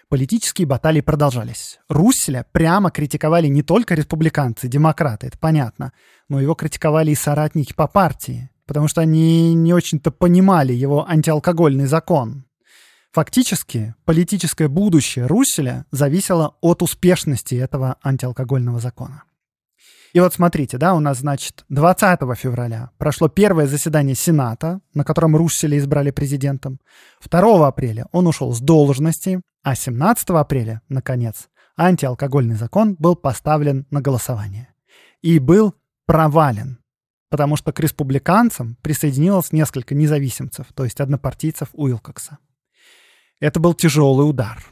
Политические 0.08 0.66
баталии 0.66 1.02
продолжались. 1.02 1.80
Русселя 1.90 2.46
прямо 2.52 2.90
критиковали 2.90 3.46
не 3.48 3.62
только 3.62 3.94
республиканцы, 3.94 4.66
демократы, 4.66 5.26
это 5.26 5.36
понятно, 5.36 5.92
но 6.30 6.40
его 6.40 6.54
критиковали 6.54 7.10
и 7.10 7.14
соратники 7.14 7.74
по 7.74 7.86
партии, 7.86 8.48
потому 8.64 8.88
что 8.88 9.02
они 9.02 9.52
не 9.52 9.74
очень-то 9.74 10.10
понимали 10.10 10.72
его 10.72 11.06
антиалкогольный 11.06 11.84
закон. 11.84 12.46
Фактически, 13.12 13.94
политическое 14.06 14.68
будущее 14.68 15.26
Русселя 15.26 15.84
зависело 15.90 16.56
от 16.62 16.80
успешности 16.80 17.56
этого 17.56 17.96
антиалкогольного 18.02 18.80
закона. 18.80 19.24
И 20.12 20.20
вот 20.20 20.32
смотрите, 20.32 20.78
да, 20.78 20.94
у 20.94 21.00
нас, 21.00 21.18
значит, 21.18 21.64
20 21.68 22.20
февраля 22.36 22.90
прошло 22.98 23.28
первое 23.28 23.66
заседание 23.66 24.14
Сената, 24.14 24.80
на 24.94 25.04
котором 25.04 25.36
Русселя 25.36 25.78
избрали 25.78 26.10
президентом. 26.10 26.80
2 27.28 27.66
апреля 27.66 28.06
он 28.12 28.26
ушел 28.26 28.54
с 28.54 28.60
должности, 28.60 29.42
а 29.62 29.74
17 29.74 30.30
апреля, 30.30 30.80
наконец, 30.88 31.48
антиалкогольный 31.76 32.56
закон 32.56 32.94
был 32.98 33.16
поставлен 33.16 33.86
на 33.90 34.00
голосование. 34.00 34.68
И 35.20 35.38
был 35.38 35.74
провален, 36.06 36.78
потому 37.28 37.56
что 37.56 37.72
к 37.72 37.80
республиканцам 37.80 38.76
присоединилось 38.82 39.52
несколько 39.52 39.94
независимцев, 39.94 40.66
то 40.74 40.84
есть 40.84 41.00
однопартийцев 41.00 41.68
Уилкокса. 41.72 42.38
Это 43.40 43.60
был 43.60 43.74
тяжелый 43.74 44.28
удар. 44.28 44.64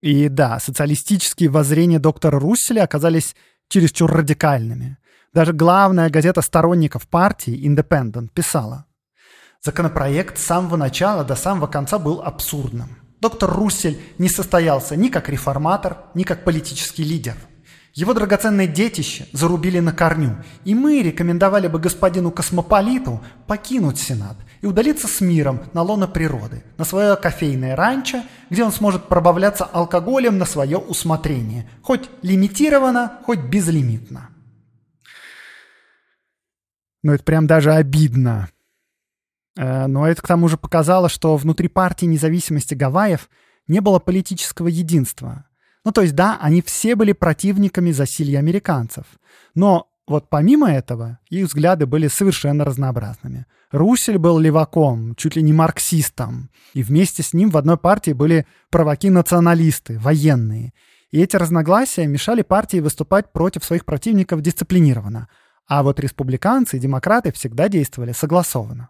И 0.00 0.28
да, 0.28 0.60
социалистические 0.60 1.50
воззрения 1.50 1.98
доктора 1.98 2.38
Русселя 2.38 2.84
оказались 2.84 3.34
чересчур 3.68 4.10
радикальными. 4.10 4.98
Даже 5.32 5.52
главная 5.52 6.10
газета 6.10 6.42
сторонников 6.42 7.06
партии 7.06 7.66
«Индепендент» 7.66 8.32
писала. 8.32 8.86
Законопроект 9.62 10.38
с 10.38 10.44
самого 10.44 10.76
начала 10.76 11.24
до 11.24 11.34
самого 11.34 11.66
конца 11.66 11.98
был 11.98 12.22
абсурдным. 12.22 12.96
Доктор 13.20 13.50
Руссель 13.50 14.00
не 14.18 14.28
состоялся 14.28 14.96
ни 14.96 15.08
как 15.08 15.28
реформатор, 15.28 15.98
ни 16.14 16.22
как 16.22 16.44
политический 16.44 17.02
лидер. 17.02 17.34
Его 17.94 18.14
драгоценное 18.14 18.66
детище 18.66 19.26
зарубили 19.32 19.80
на 19.80 19.92
корню, 19.92 20.44
и 20.64 20.74
мы 20.74 21.02
рекомендовали 21.02 21.68
бы 21.68 21.78
господину 21.78 22.30
Космополиту 22.30 23.20
покинуть 23.46 23.98
Сенат 23.98 24.36
и 24.60 24.66
удалиться 24.66 25.08
с 25.08 25.20
миром 25.20 25.62
на 25.72 25.82
лоно 25.82 26.06
природы, 26.06 26.62
на 26.76 26.84
свое 26.84 27.16
кофейное 27.16 27.74
ранчо, 27.74 28.22
где 28.50 28.62
он 28.62 28.72
сможет 28.72 29.08
пробавляться 29.08 29.64
алкоголем 29.64 30.38
на 30.38 30.44
свое 30.44 30.78
усмотрение, 30.78 31.68
хоть 31.82 32.08
лимитированно, 32.22 33.18
хоть 33.24 33.40
безлимитно. 33.40 34.28
Ну, 37.02 37.12
это 37.12 37.24
прям 37.24 37.46
даже 37.46 37.72
обидно. 37.72 38.48
Э, 39.56 39.86
но 39.86 40.06
это 40.06 40.22
к 40.22 40.26
тому 40.26 40.48
же 40.48 40.56
показало, 40.56 41.08
что 41.08 41.36
внутри 41.36 41.68
партии 41.68 42.06
независимости 42.06 42.74
Гавайев 42.74 43.28
не 43.66 43.80
было 43.80 43.98
политического 43.98 44.68
единства. 44.68 45.47
Ну, 45.84 45.92
то 45.92 46.02
есть, 46.02 46.14
да, 46.14 46.38
они 46.40 46.62
все 46.62 46.94
были 46.96 47.12
противниками 47.12 47.90
засилья 47.90 48.38
американцев. 48.38 49.04
Но 49.54 49.88
вот 50.06 50.30
помимо 50.30 50.70
этого, 50.70 51.18
их 51.28 51.46
взгляды 51.46 51.86
были 51.86 52.08
совершенно 52.08 52.64
разнообразными. 52.64 53.46
Русель 53.70 54.16
был 54.16 54.38
леваком, 54.38 55.14
чуть 55.14 55.36
ли 55.36 55.42
не 55.42 55.52
марксистом. 55.52 56.50
И 56.72 56.82
вместе 56.82 57.22
с 57.22 57.34
ним 57.34 57.50
в 57.50 57.58
одной 57.58 57.76
партии 57.76 58.12
были 58.12 58.46
праваки-националисты, 58.70 59.98
военные. 59.98 60.72
И 61.10 61.20
эти 61.20 61.36
разногласия 61.36 62.06
мешали 62.06 62.42
партии 62.42 62.78
выступать 62.78 63.32
против 63.32 63.64
своих 63.64 63.84
противников 63.84 64.40
дисциплинированно. 64.40 65.28
А 65.66 65.82
вот 65.82 66.00
республиканцы 66.00 66.78
и 66.78 66.80
демократы 66.80 67.30
всегда 67.30 67.68
действовали 67.68 68.12
согласованно. 68.12 68.88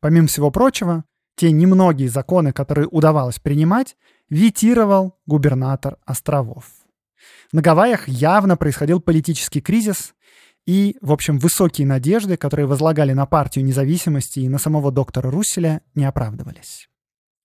Помимо 0.00 0.28
всего 0.28 0.52
прочего, 0.52 1.04
те 1.36 1.52
немногие 1.52 2.08
законы, 2.08 2.52
которые 2.52 2.88
удавалось 2.88 3.38
принимать, 3.38 3.96
ветировал 4.28 5.18
губернатор 5.26 5.98
островов. 6.04 6.64
На 7.52 7.62
Гавайях 7.62 8.08
явно 8.08 8.56
происходил 8.56 9.00
политический 9.00 9.60
кризис, 9.60 10.14
и, 10.66 10.96
в 11.00 11.12
общем, 11.12 11.38
высокие 11.38 11.86
надежды, 11.86 12.36
которые 12.36 12.66
возлагали 12.66 13.12
на 13.12 13.24
партию 13.24 13.64
независимости 13.64 14.40
и 14.40 14.48
на 14.48 14.58
самого 14.58 14.90
доктора 14.90 15.30
Русселя, 15.30 15.82
не 15.94 16.04
оправдывались. 16.04 16.88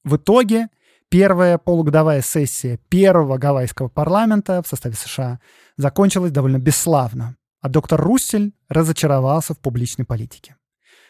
В 0.03 0.15
итоге 0.15 0.69
первая 1.09 1.59
полугодовая 1.59 2.21
сессия 2.21 2.79
первого 2.89 3.37
гавайского 3.37 3.89
парламента 3.89 4.63
в 4.63 4.67
составе 4.67 4.95
США 4.95 5.39
закончилась 5.77 6.31
довольно 6.31 6.57
бесславно, 6.57 7.35
а 7.61 7.69
доктор 7.69 8.01
Руссель 8.01 8.53
разочаровался 8.69 9.53
в 9.53 9.59
публичной 9.59 10.05
политике. 10.05 10.55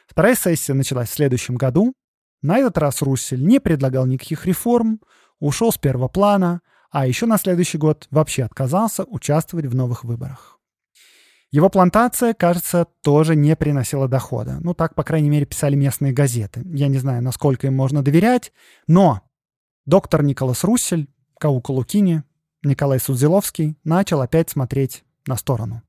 Вторая 0.05 0.35
сессия 0.35 0.73
началась 0.73 1.09
в 1.09 1.13
следующем 1.13 1.55
году. 1.55 1.93
На 2.41 2.57
этот 2.57 2.77
раз 2.77 3.01
Руссель 3.01 3.45
не 3.45 3.59
предлагал 3.59 4.05
никаких 4.05 4.45
реформ, 4.45 4.99
ушел 5.39 5.71
с 5.71 5.77
первого 5.77 6.07
плана, 6.07 6.61
а 6.89 7.07
еще 7.07 7.25
на 7.25 7.37
следующий 7.37 7.77
год 7.77 8.07
вообще 8.11 8.43
отказался 8.43 9.03
участвовать 9.03 9.67
в 9.67 9.75
новых 9.75 10.03
выборах. 10.03 10.59
Его 11.51 11.69
плантация, 11.69 12.33
кажется, 12.33 12.87
тоже 13.03 13.35
не 13.35 13.55
приносила 13.57 14.07
дохода. 14.07 14.59
Ну, 14.61 14.73
так, 14.73 14.95
по 14.95 15.03
крайней 15.03 15.29
мере, 15.29 15.45
писали 15.45 15.75
местные 15.75 16.13
газеты. 16.13 16.61
Я 16.65 16.87
не 16.87 16.97
знаю, 16.97 17.21
насколько 17.21 17.67
им 17.67 17.75
можно 17.75 18.01
доверять, 18.01 18.53
но 18.87 19.21
доктор 19.85 20.23
Николас 20.23 20.63
Руссель, 20.63 21.09
Каука 21.37 21.71
Лукини, 21.71 22.23
Николай 22.63 22.99
Судзиловский 22.99 23.77
начал 23.83 24.21
опять 24.21 24.49
смотреть 24.49 25.03
на 25.27 25.35
сторону. 25.35 25.81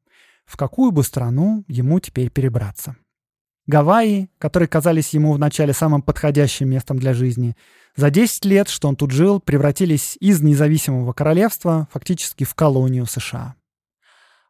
В 0.47 0.57
какую 0.57 0.91
бы 0.91 1.05
страну 1.05 1.65
ему 1.69 2.01
теперь 2.01 2.31
перебраться? 2.31 2.97
Гавайи, 3.67 4.29
которые 4.39 4.69
казались 4.69 5.11
ему 5.11 5.33
вначале 5.33 5.73
самым 5.73 6.03
подходящим 6.03 6.69
местом 6.69 6.99
для 6.99 7.15
жизни, 7.15 7.57
за 7.95 8.11
10 8.11 8.45
лет, 8.47 8.69
что 8.69 8.89
он 8.89 8.97
тут 8.97 9.11
жил, 9.11 9.39
превратились 9.41 10.17
из 10.21 10.41
независимого 10.41 11.13
королевства 11.13 11.89
фактически 11.93 12.45
в 12.45 12.55
колонию 12.55 13.07
США. 13.07 13.55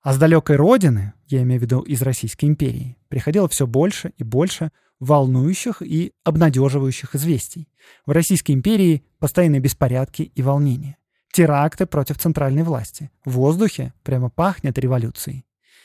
А 0.03 0.13
с 0.13 0.19
далекой 0.19 0.57
родины, 0.57 1.13
я 1.29 1.43
имею 1.43 1.61
в 1.61 1.63
виду 1.63 1.81
из 1.81 2.03
Российской 2.03 2.47
империи, 2.47 2.97
приходило 3.09 3.49
все 3.49 3.67
больше 3.67 4.13
и 4.17 4.25
больше 4.25 4.71
волнующих 4.99 5.83
и 5.83 6.13
обнадеживающих 6.25 7.15
известий. 7.15 7.69
В 8.07 8.13
Российской 8.13 8.53
империи 8.53 9.05
постоянные 9.19 9.61
беспорядки 9.61 10.23
и 10.35 10.43
волнения. 10.43 10.97
Теракты 11.33 11.87
против 11.87 12.19
центральной 12.19 12.63
власти. 12.63 13.11
В 13.25 13.33
воздухе 13.33 13.93
прямо 14.05 14.31
пахнет 14.31 14.79
революцией. 14.79 15.45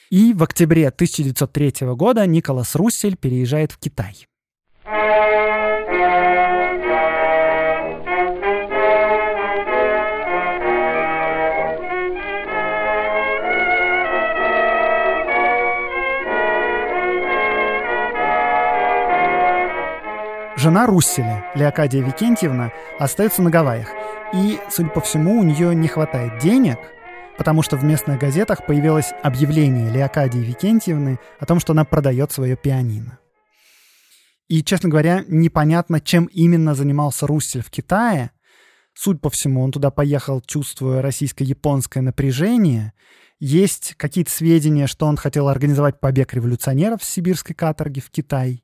И 0.09 0.33
в 0.33 0.41
октябре 0.43 0.87
1903 0.87 1.87
года 1.95 2.25
Николас 2.25 2.75
Руссель 2.75 3.17
переезжает 3.17 3.73
в 3.73 3.77
Китай. 3.77 4.25
Жена 20.55 20.87
Русселя, 20.87 21.45
Леокадия 21.53 22.01
Викентьевна, 22.01 22.71
остается 22.97 23.41
на 23.41 23.49
Гавайях. 23.49 23.89
И, 24.33 24.57
судя 24.69 24.89
по 24.89 25.01
всему, 25.01 25.39
у 25.39 25.43
нее 25.43 25.75
не 25.75 25.87
хватает 25.87 26.39
денег– 26.39 26.77
потому 27.37 27.61
что 27.61 27.77
в 27.77 27.83
местных 27.83 28.19
газетах 28.19 28.65
появилось 28.65 29.13
объявление 29.23 29.91
Леокадии 29.91 30.39
Викентьевны 30.39 31.19
о 31.39 31.45
том, 31.45 31.59
что 31.59 31.73
она 31.73 31.85
продает 31.85 32.31
свое 32.31 32.55
пианино. 32.55 33.19
И, 34.47 34.63
честно 34.63 34.89
говоря, 34.89 35.23
непонятно, 35.27 35.99
чем 35.99 36.25
именно 36.25 36.73
занимался 36.73 37.27
Руссель 37.27 37.61
в 37.61 37.69
Китае. 37.69 38.31
Суть 38.93 39.21
по 39.21 39.29
всему, 39.29 39.61
он 39.61 39.71
туда 39.71 39.91
поехал, 39.91 40.41
чувствуя 40.41 41.01
российско-японское 41.01 42.01
напряжение. 42.01 42.93
Есть 43.39 43.93
какие-то 43.95 44.31
сведения, 44.31 44.87
что 44.87 45.05
он 45.05 45.17
хотел 45.17 45.47
организовать 45.47 45.99
побег 45.99 46.33
революционеров 46.33 47.03
с 47.03 47.09
сибирской 47.09 47.55
каторги 47.55 47.99
в 47.99 48.09
Китай. 48.09 48.63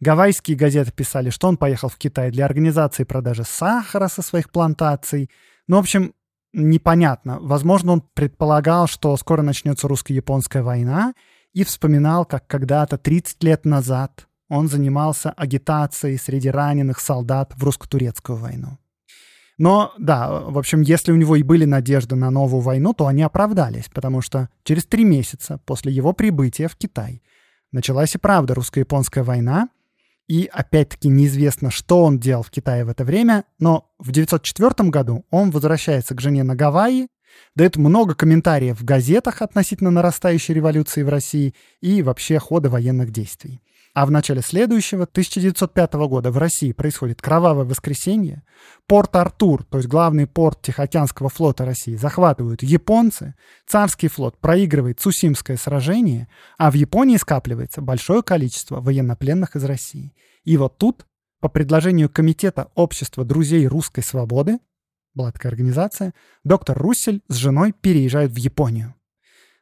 Гавайские 0.00 0.56
газеты 0.56 0.92
писали, 0.92 1.28
что 1.28 1.48
он 1.48 1.58
поехал 1.58 1.90
в 1.90 1.98
Китай 1.98 2.30
для 2.30 2.46
организации 2.46 3.04
продажи 3.04 3.44
сахара 3.44 4.08
со 4.08 4.22
своих 4.22 4.50
плантаций. 4.50 5.28
Ну, 5.66 5.76
в 5.76 5.80
общем, 5.80 6.14
непонятно. 6.52 7.38
Возможно, 7.40 7.92
он 7.92 8.00
предполагал, 8.14 8.86
что 8.86 9.16
скоро 9.16 9.42
начнется 9.42 9.88
русско-японская 9.88 10.62
война, 10.62 11.14
и 11.52 11.64
вспоминал, 11.64 12.24
как 12.24 12.46
когда-то 12.46 12.96
30 12.96 13.42
лет 13.42 13.64
назад 13.64 14.26
он 14.48 14.68
занимался 14.68 15.30
агитацией 15.30 16.18
среди 16.18 16.50
раненых 16.50 17.00
солдат 17.00 17.52
в 17.56 17.64
русско-турецкую 17.64 18.36
войну. 18.36 18.78
Но 19.58 19.92
да, 19.98 20.40
в 20.40 20.58
общем, 20.58 20.80
если 20.80 21.12
у 21.12 21.16
него 21.16 21.36
и 21.36 21.42
были 21.42 21.66
надежды 21.66 22.16
на 22.16 22.30
новую 22.30 22.62
войну, 22.62 22.94
то 22.94 23.06
они 23.06 23.22
оправдались, 23.22 23.90
потому 23.92 24.22
что 24.22 24.48
через 24.64 24.86
три 24.86 25.04
месяца 25.04 25.60
после 25.66 25.92
его 25.92 26.12
прибытия 26.12 26.66
в 26.66 26.76
Китай 26.76 27.22
началась 27.70 28.14
и 28.14 28.18
правда 28.18 28.54
русско-японская 28.54 29.22
война, 29.22 29.68
и 30.30 30.48
опять-таки 30.52 31.08
неизвестно, 31.08 31.72
что 31.72 32.04
он 32.04 32.20
делал 32.20 32.44
в 32.44 32.52
Китае 32.52 32.84
в 32.84 32.88
это 32.88 33.02
время, 33.02 33.42
но 33.58 33.90
в 33.98 34.10
1904 34.10 34.88
году 34.88 35.24
он 35.32 35.50
возвращается 35.50 36.14
к 36.14 36.20
жене 36.20 36.44
на 36.44 36.54
Гавайи, 36.54 37.08
дает 37.56 37.76
много 37.76 38.14
комментариев 38.14 38.80
в 38.80 38.84
газетах 38.84 39.42
относительно 39.42 39.90
нарастающей 39.90 40.54
революции 40.54 41.02
в 41.02 41.08
России 41.08 41.56
и 41.80 42.00
вообще 42.02 42.38
хода 42.38 42.70
военных 42.70 43.10
действий. 43.10 43.60
А 43.92 44.06
в 44.06 44.10
начале 44.12 44.40
следующего, 44.40 45.02
1905 45.02 45.94
года, 45.94 46.30
в 46.30 46.38
России 46.38 46.70
происходит 46.70 47.20
кровавое 47.20 47.64
воскресенье. 47.64 48.44
Порт 48.86 49.16
Артур, 49.16 49.64
то 49.64 49.78
есть 49.78 49.88
главный 49.88 50.28
порт 50.28 50.62
Тихоокеанского 50.62 51.28
флота 51.28 51.64
России, 51.64 51.96
захватывают 51.96 52.62
японцы. 52.62 53.34
Царский 53.66 54.06
флот 54.06 54.38
проигрывает 54.38 55.00
Цусимское 55.00 55.56
сражение, 55.56 56.28
а 56.56 56.70
в 56.70 56.74
Японии 56.74 57.16
скапливается 57.16 57.82
большое 57.82 58.22
количество 58.22 58.80
военнопленных 58.80 59.56
из 59.56 59.64
России. 59.64 60.14
И 60.44 60.56
вот 60.56 60.78
тут, 60.78 61.04
по 61.40 61.48
предложению 61.48 62.08
Комитета 62.08 62.70
общества 62.76 63.24
друзей 63.24 63.66
русской 63.66 64.02
свободы, 64.02 64.60
была 65.14 65.32
такая 65.32 65.50
организация, 65.50 66.14
доктор 66.44 66.78
Руссель 66.78 67.22
с 67.26 67.34
женой 67.34 67.72
переезжают 67.72 68.30
в 68.32 68.36
Японию. 68.36 68.94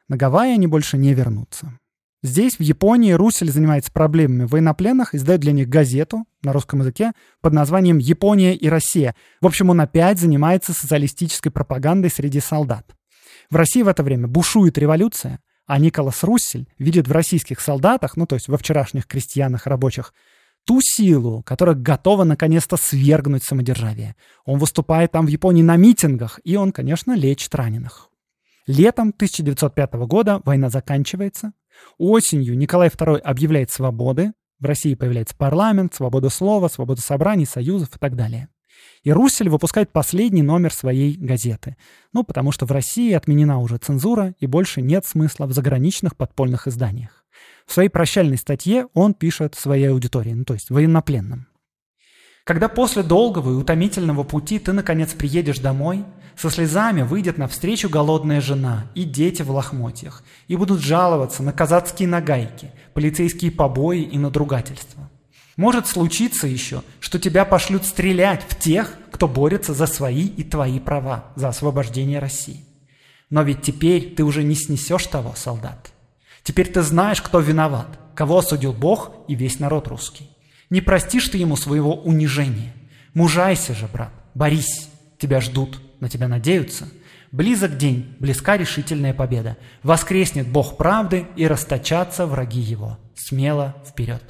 На 0.07 0.17
Гавайи 0.17 0.53
они 0.53 0.67
больше 0.67 0.97
не 0.97 1.15
вернутся. 1.15 1.79
Здесь, 2.21 2.59
в 2.59 2.61
Японии, 2.61 3.13
Русель 3.13 3.49
занимается 3.49 3.93
проблемами 3.93 4.43
военнопленных, 4.43 5.15
издает 5.15 5.39
для 5.39 5.53
них 5.53 5.69
газету 5.69 6.25
на 6.43 6.51
русском 6.51 6.81
языке 6.81 7.13
под 7.41 7.53
названием 7.53 7.97
«Япония 7.97 8.53
и 8.53 8.67
Россия». 8.67 9.15
В 9.39 9.47
общем, 9.47 9.69
он 9.69 9.79
опять 9.79 10.19
занимается 10.19 10.73
социалистической 10.73 11.49
пропагандой 11.49 12.09
среди 12.09 12.41
солдат. 12.41 12.93
В 13.49 13.55
России 13.55 13.83
в 13.83 13.87
это 13.87 14.03
время 14.03 14.27
бушует 14.27 14.77
революция, 14.77 15.39
а 15.65 15.79
Николас 15.79 16.23
Руссель 16.23 16.67
видит 16.77 17.07
в 17.07 17.11
российских 17.13 17.61
солдатах, 17.61 18.17
ну 18.17 18.25
то 18.25 18.35
есть 18.35 18.49
во 18.49 18.57
вчерашних 18.57 19.07
крестьянах 19.07 19.65
рабочих, 19.65 20.13
ту 20.65 20.81
силу, 20.81 21.41
которая 21.43 21.75
готова 21.75 22.25
наконец-то 22.25 22.75
свергнуть 22.75 23.43
самодержавие. 23.43 24.15
Он 24.45 24.59
выступает 24.59 25.13
там 25.13 25.25
в 25.25 25.29
Японии 25.29 25.63
на 25.63 25.77
митингах, 25.77 26.41
и 26.43 26.57
он, 26.57 26.73
конечно, 26.73 27.13
лечит 27.13 27.55
раненых. 27.55 28.09
Летом 28.67 29.09
1905 29.09 29.93
года 30.05 30.41
война 30.43 30.69
заканчивается. 30.69 31.53
Осенью 31.97 32.57
Николай 32.57 32.89
II 32.89 33.17
объявляет 33.19 33.71
свободы. 33.71 34.33
В 34.59 34.65
России 34.65 34.95
появляется 34.95 35.35
парламент, 35.35 35.93
свобода 35.93 36.29
слова, 36.29 36.67
свобода 36.67 37.01
собраний, 37.01 37.45
союзов 37.45 37.95
и 37.95 37.99
так 37.99 38.15
далее. 38.15 38.49
И 39.03 39.11
Руссель 39.11 39.49
выпускает 39.49 39.91
последний 39.91 40.41
номер 40.41 40.73
своей 40.73 41.15
газеты. 41.15 41.77
Ну, 42.13 42.23
потому 42.23 42.51
что 42.51 42.65
в 42.65 42.71
России 42.71 43.13
отменена 43.13 43.59
уже 43.59 43.77
цензура, 43.77 44.35
и 44.39 44.45
больше 44.45 44.81
нет 44.81 45.05
смысла 45.05 45.45
в 45.45 45.53
заграничных 45.53 46.15
подпольных 46.15 46.67
изданиях. 46.67 47.25
В 47.65 47.73
своей 47.73 47.89
прощальной 47.89 48.37
статье 48.37 48.87
он 48.93 49.13
пишет 49.13 49.55
своей 49.55 49.89
аудитории, 49.91 50.33
ну 50.33 50.43
то 50.43 50.53
есть 50.53 50.69
военнопленным. 50.69 51.48
Когда 52.43 52.67
после 52.67 53.03
долгого 53.03 53.51
и 53.51 53.55
утомительного 53.55 54.23
пути 54.23 54.59
ты, 54.59 54.73
наконец, 54.73 55.13
приедешь 55.13 55.59
домой, 55.59 56.05
со 56.35 56.49
слезами 56.49 57.01
выйдет 57.01 57.37
навстречу 57.37 57.89
голодная 57.89 58.39
жена 58.39 58.87
и 58.95 59.03
дети 59.03 59.41
в 59.41 59.51
лохмотьях, 59.51 60.23
и 60.47 60.55
будут 60.55 60.79
жаловаться 60.79 61.43
на 61.43 61.51
казацкие 61.51 62.07
нагайки, 62.07 62.71
полицейские 62.93 63.51
побои 63.51 64.01
и 64.01 64.17
надругательства. 64.17 65.09
Может 65.57 65.87
случиться 65.87 66.47
еще, 66.47 66.83
что 67.01 67.19
тебя 67.19 67.43
пошлют 67.43 67.83
стрелять 67.83 68.45
в 68.47 68.57
тех, 68.57 68.97
кто 69.11 69.27
борется 69.27 69.73
за 69.73 69.87
свои 69.87 70.25
и 70.25 70.43
твои 70.43 70.79
права, 70.79 71.33
за 71.35 71.49
освобождение 71.49 72.19
России. 72.19 72.63
Но 73.29 73.43
ведь 73.43 73.61
теперь 73.61 74.15
ты 74.15 74.23
уже 74.23 74.43
не 74.43 74.55
снесешь 74.55 75.07
того, 75.07 75.33
солдат. 75.35 75.91
Теперь 76.43 76.71
ты 76.71 76.81
знаешь, 76.81 77.21
кто 77.21 77.41
виноват, 77.41 77.99
кого 78.15 78.37
осудил 78.37 78.71
Бог 78.71 79.11
и 79.27 79.35
весь 79.35 79.59
народ 79.59 79.89
русский. 79.89 80.29
Не 80.69 80.81
простишь 80.81 81.29
ты 81.29 81.37
ему 81.37 81.55
своего 81.55 81.95
унижения. 81.95 82.73
Мужайся 83.13 83.73
же, 83.73 83.87
брат, 83.87 84.11
борись. 84.35 84.89
Тебя 85.17 85.41
ждут, 85.41 85.79
на 85.99 86.09
тебя 86.09 86.27
надеются. 86.27 86.87
Близок 87.31 87.77
день, 87.77 88.15
близка 88.19 88.57
решительная 88.57 89.13
победа. 89.13 89.57
Воскреснет 89.83 90.47
Бог 90.47 90.77
правды 90.77 91.27
и 91.35 91.45
расточатся 91.45 92.25
враги 92.25 92.61
его. 92.61 92.97
Смело 93.15 93.75
вперед. 93.85 94.23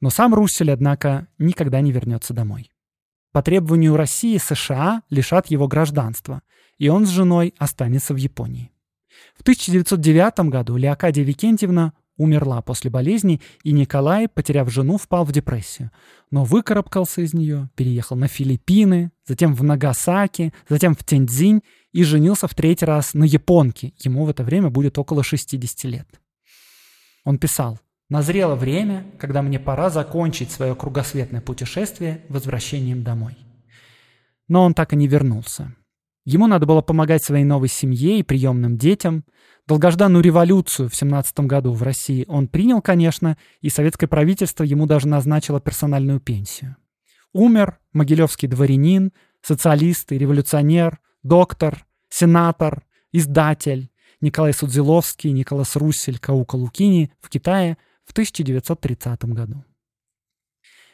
Но 0.00 0.10
сам 0.10 0.34
Руссель, 0.34 0.70
однако, 0.70 1.26
никогда 1.38 1.80
не 1.80 1.92
вернется 1.92 2.34
домой. 2.34 2.70
По 3.32 3.42
требованию 3.42 3.96
России 3.96 4.38
США 4.38 5.02
лишат 5.10 5.48
его 5.48 5.66
гражданства, 5.66 6.42
и 6.78 6.88
он 6.88 7.06
с 7.06 7.10
женой 7.10 7.54
останется 7.58 8.14
в 8.14 8.16
Японии. 8.16 8.70
В 9.36 9.42
1909 9.42 10.50
году 10.50 10.76
Леокадия 10.76 11.24
Викентьевна 11.24 11.92
умерла 12.16 12.62
после 12.62 12.90
болезни, 12.90 13.40
и 13.62 13.72
Николай, 13.72 14.28
потеряв 14.28 14.70
жену, 14.70 14.98
впал 14.98 15.24
в 15.24 15.32
депрессию. 15.32 15.90
Но 16.30 16.44
выкарабкался 16.44 17.22
из 17.22 17.34
нее, 17.34 17.70
переехал 17.74 18.16
на 18.16 18.28
Филиппины, 18.28 19.10
затем 19.26 19.54
в 19.54 19.62
Нагасаки, 19.62 20.52
затем 20.68 20.94
в 20.94 21.04
Тензинь 21.04 21.62
и 21.92 22.02
женился 22.04 22.48
в 22.48 22.54
третий 22.54 22.84
раз 22.84 23.14
на 23.14 23.24
японке. 23.24 23.92
Ему 23.98 24.24
в 24.24 24.30
это 24.30 24.42
время 24.42 24.70
будет 24.70 24.98
около 24.98 25.22
60 25.22 25.84
лет. 25.84 26.08
Он 27.24 27.38
писал, 27.38 27.78
«Назрело 28.10 28.54
время, 28.54 29.06
когда 29.18 29.42
мне 29.42 29.58
пора 29.58 29.90
закончить 29.90 30.50
свое 30.50 30.74
кругосветное 30.74 31.40
путешествие 31.40 32.24
возвращением 32.28 33.02
домой». 33.02 33.36
Но 34.46 34.62
он 34.64 34.74
так 34.74 34.92
и 34.92 34.96
не 34.96 35.08
вернулся. 35.08 35.74
Ему 36.24 36.46
надо 36.46 36.64
было 36.64 36.80
помогать 36.80 37.22
своей 37.22 37.44
новой 37.44 37.68
семье 37.68 38.18
и 38.18 38.22
приемным 38.22 38.78
детям. 38.78 39.24
Долгожданную 39.66 40.22
революцию 40.22 40.88
в 40.88 40.96
17 40.96 41.40
году 41.40 41.72
в 41.72 41.82
России 41.82 42.24
он 42.28 42.48
принял, 42.48 42.80
конечно, 42.80 43.36
и 43.60 43.68
советское 43.68 44.06
правительство 44.06 44.64
ему 44.64 44.86
даже 44.86 45.06
назначило 45.06 45.60
персональную 45.60 46.20
пенсию. 46.20 46.76
Умер 47.32 47.78
могилевский 47.92 48.48
дворянин, 48.48 49.12
социалист 49.42 50.12
и 50.12 50.18
революционер, 50.18 50.98
доктор, 51.22 51.84
сенатор, 52.08 52.84
издатель 53.12 53.90
Николай 54.20 54.54
Судзиловский, 54.54 55.32
Николас 55.32 55.76
Руссель, 55.76 56.18
Каука 56.18 56.56
Лукини 56.56 57.12
в 57.20 57.28
Китае 57.28 57.76
в 58.06 58.12
1930 58.12 59.24
году. 59.26 59.64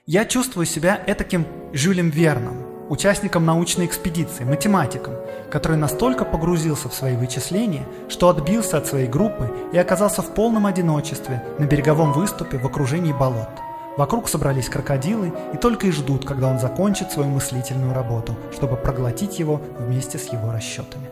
Я 0.06 0.24
чувствую 0.24 0.66
себя 0.66 1.00
этаким 1.06 1.46
Жюлем 1.72 2.10
Верном, 2.10 2.69
участником 2.90 3.46
научной 3.46 3.86
экспедиции, 3.86 4.44
математиком, 4.44 5.14
который 5.50 5.76
настолько 5.76 6.24
погрузился 6.24 6.88
в 6.88 6.94
свои 6.94 7.16
вычисления, 7.16 7.86
что 8.08 8.28
отбился 8.28 8.76
от 8.76 8.86
своей 8.86 9.06
группы 9.06 9.50
и 9.72 9.78
оказался 9.78 10.22
в 10.22 10.34
полном 10.34 10.66
одиночестве 10.66 11.42
на 11.58 11.64
береговом 11.64 12.12
выступе 12.12 12.58
в 12.58 12.66
окружении 12.66 13.12
болот. 13.12 13.48
Вокруг 13.96 14.28
собрались 14.28 14.68
крокодилы 14.68 15.32
и 15.54 15.56
только 15.56 15.86
и 15.86 15.90
ждут, 15.90 16.24
когда 16.24 16.48
он 16.48 16.58
закончит 16.58 17.12
свою 17.12 17.30
мыслительную 17.30 17.94
работу, 17.94 18.36
чтобы 18.52 18.76
проглотить 18.76 19.38
его 19.38 19.60
вместе 19.78 20.18
с 20.18 20.32
его 20.32 20.52
расчетами. 20.52 21.08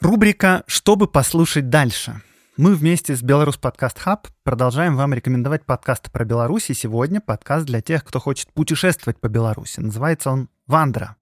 Рубрика 0.00 0.62
«Чтобы 0.66 1.08
послушать 1.08 1.70
дальше». 1.70 2.20
Мы 2.58 2.74
вместе 2.74 3.16
с 3.16 3.22
Беларус 3.22 3.56
Подкаст 3.56 3.98
Хаб 3.98 4.28
продолжаем 4.42 4.94
вам 4.94 5.14
рекомендовать 5.14 5.64
подкасты 5.64 6.10
про 6.10 6.26
Беларусь. 6.26 6.68
И 6.68 6.74
сегодня 6.74 7.22
подкаст 7.22 7.64
для 7.64 7.80
тех, 7.80 8.04
кто 8.04 8.20
хочет 8.20 8.52
путешествовать 8.52 9.18
по 9.18 9.28
Беларуси. 9.28 9.80
Называется 9.80 10.30
он 10.30 10.50
«Вандра». 10.66 11.16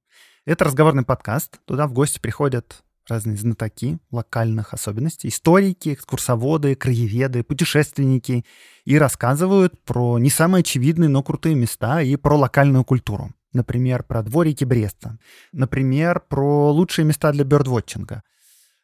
Это 0.45 0.65
разговорный 0.65 1.05
подкаст. 1.05 1.61
Туда 1.67 1.87
в 1.87 1.93
гости 1.93 2.19
приходят 2.19 2.83
разные 3.09 3.37
знатоки 3.37 3.99
локальных 4.11 4.75
особенностей, 4.75 5.29
историки, 5.29 5.95
экскурсоводы, 5.95 6.75
краеведы, 6.75 7.45
путешественники 7.45 8.45
и 8.85 8.99
рассказывают 8.99 9.81
про 9.85 10.19
не 10.19 10.31
самые 10.31 10.61
очевидные, 10.61 11.09
но 11.09 11.23
крутые 11.23 11.55
места 11.55 12.03
и 12.03 12.17
про 12.17 12.37
локальную 12.37 12.85
культуру. 12.85 13.33
Например, 13.53 14.03
про 14.03 14.25
дворики 14.25 14.65
Бреста. 14.65 15.17
Например, 15.53 16.21
про 16.29 16.73
лучшие 16.73 17.05
места 17.05 17.31
для 17.31 17.45
бёрдвотчинга– 17.45 18.25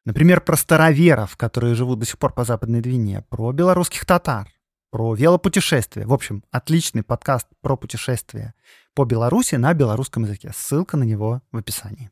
Например, 0.07 0.40
про 0.40 0.57
староверов, 0.57 1.36
которые 1.36 1.74
живут 1.74 1.98
до 1.98 2.07
сих 2.07 2.18
пор 2.18 2.32
по 2.32 2.44
Западной 2.44 2.80
Двине, 2.80 3.22
про 3.28 3.53
белорусских 3.53 4.07
татар, 4.07 4.48
про 4.90 5.14
велопутешествия. 5.14 6.07
В 6.07 6.12
общем, 6.14 6.42
отличный 6.51 7.03
подкаст 7.03 7.46
про 7.61 7.76
путешествия 7.76 8.55
по 8.94 9.05
Беларуси 9.05 9.57
на 9.57 9.74
белорусском 9.74 10.24
языке. 10.24 10.53
Ссылка 10.57 10.96
на 10.96 11.05
него 11.05 11.42
в 11.53 11.59
описании. 11.59 12.11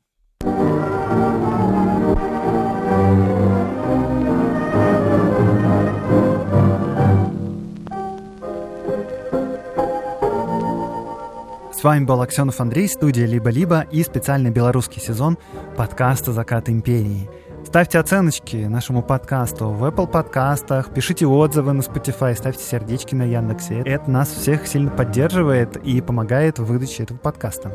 С 11.72 11.84
вами 11.84 12.04
был 12.04 12.20
Аксенов 12.20 12.60
Андрей, 12.60 12.88
студия 12.88 13.24
«Либо-либо» 13.24 13.82
и 13.82 14.02
специальный 14.02 14.50
белорусский 14.50 15.00
сезон 15.00 15.38
подкаста 15.76 16.32
«Закат 16.32 16.68
империи». 16.68 17.30
Ставьте 17.68 17.98
оценочки 17.98 18.56
нашему 18.56 19.02
подкасту 19.02 19.68
в 19.68 19.84
Apple 19.84 20.06
подкастах, 20.06 20.90
пишите 20.94 21.26
отзывы 21.26 21.74
на 21.74 21.82
Spotify, 21.82 22.34
ставьте 22.34 22.64
сердечки 22.64 23.14
на 23.14 23.24
Яндексе. 23.24 23.82
Это 23.84 24.10
нас 24.10 24.30
всех 24.30 24.66
сильно 24.66 24.90
поддерживает 24.90 25.76
и 25.76 26.00
помогает 26.00 26.58
в 26.58 26.64
выдаче 26.64 27.02
этого 27.02 27.18
подкаста. 27.18 27.70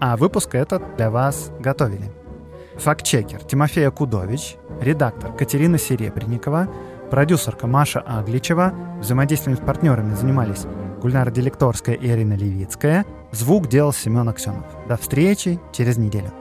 А 0.00 0.16
выпуск 0.16 0.54
этот 0.54 0.96
для 0.96 1.10
вас 1.10 1.50
готовили. 1.60 2.10
Фактчекер 2.78 3.44
Тимофей 3.44 3.90
Кудович, 3.90 4.56
редактор 4.80 5.34
Катерина 5.34 5.76
Серебренникова, 5.76 6.68
продюсерка 7.10 7.66
Маша 7.66 8.00
Агличева, 8.00 8.72
взаимодействием 9.00 9.58
с 9.58 9.60
партнерами 9.60 10.14
занимались 10.14 10.64
Гульнара 11.02 11.30
Делекторская 11.30 11.94
и 11.94 12.08
Ирина 12.08 12.32
Левицкая, 12.32 13.04
звук 13.32 13.68
делал 13.68 13.92
Семен 13.92 14.30
Аксенов. 14.30 14.64
До 14.88 14.96
встречи 14.96 15.60
через 15.72 15.98
неделю. 15.98 16.32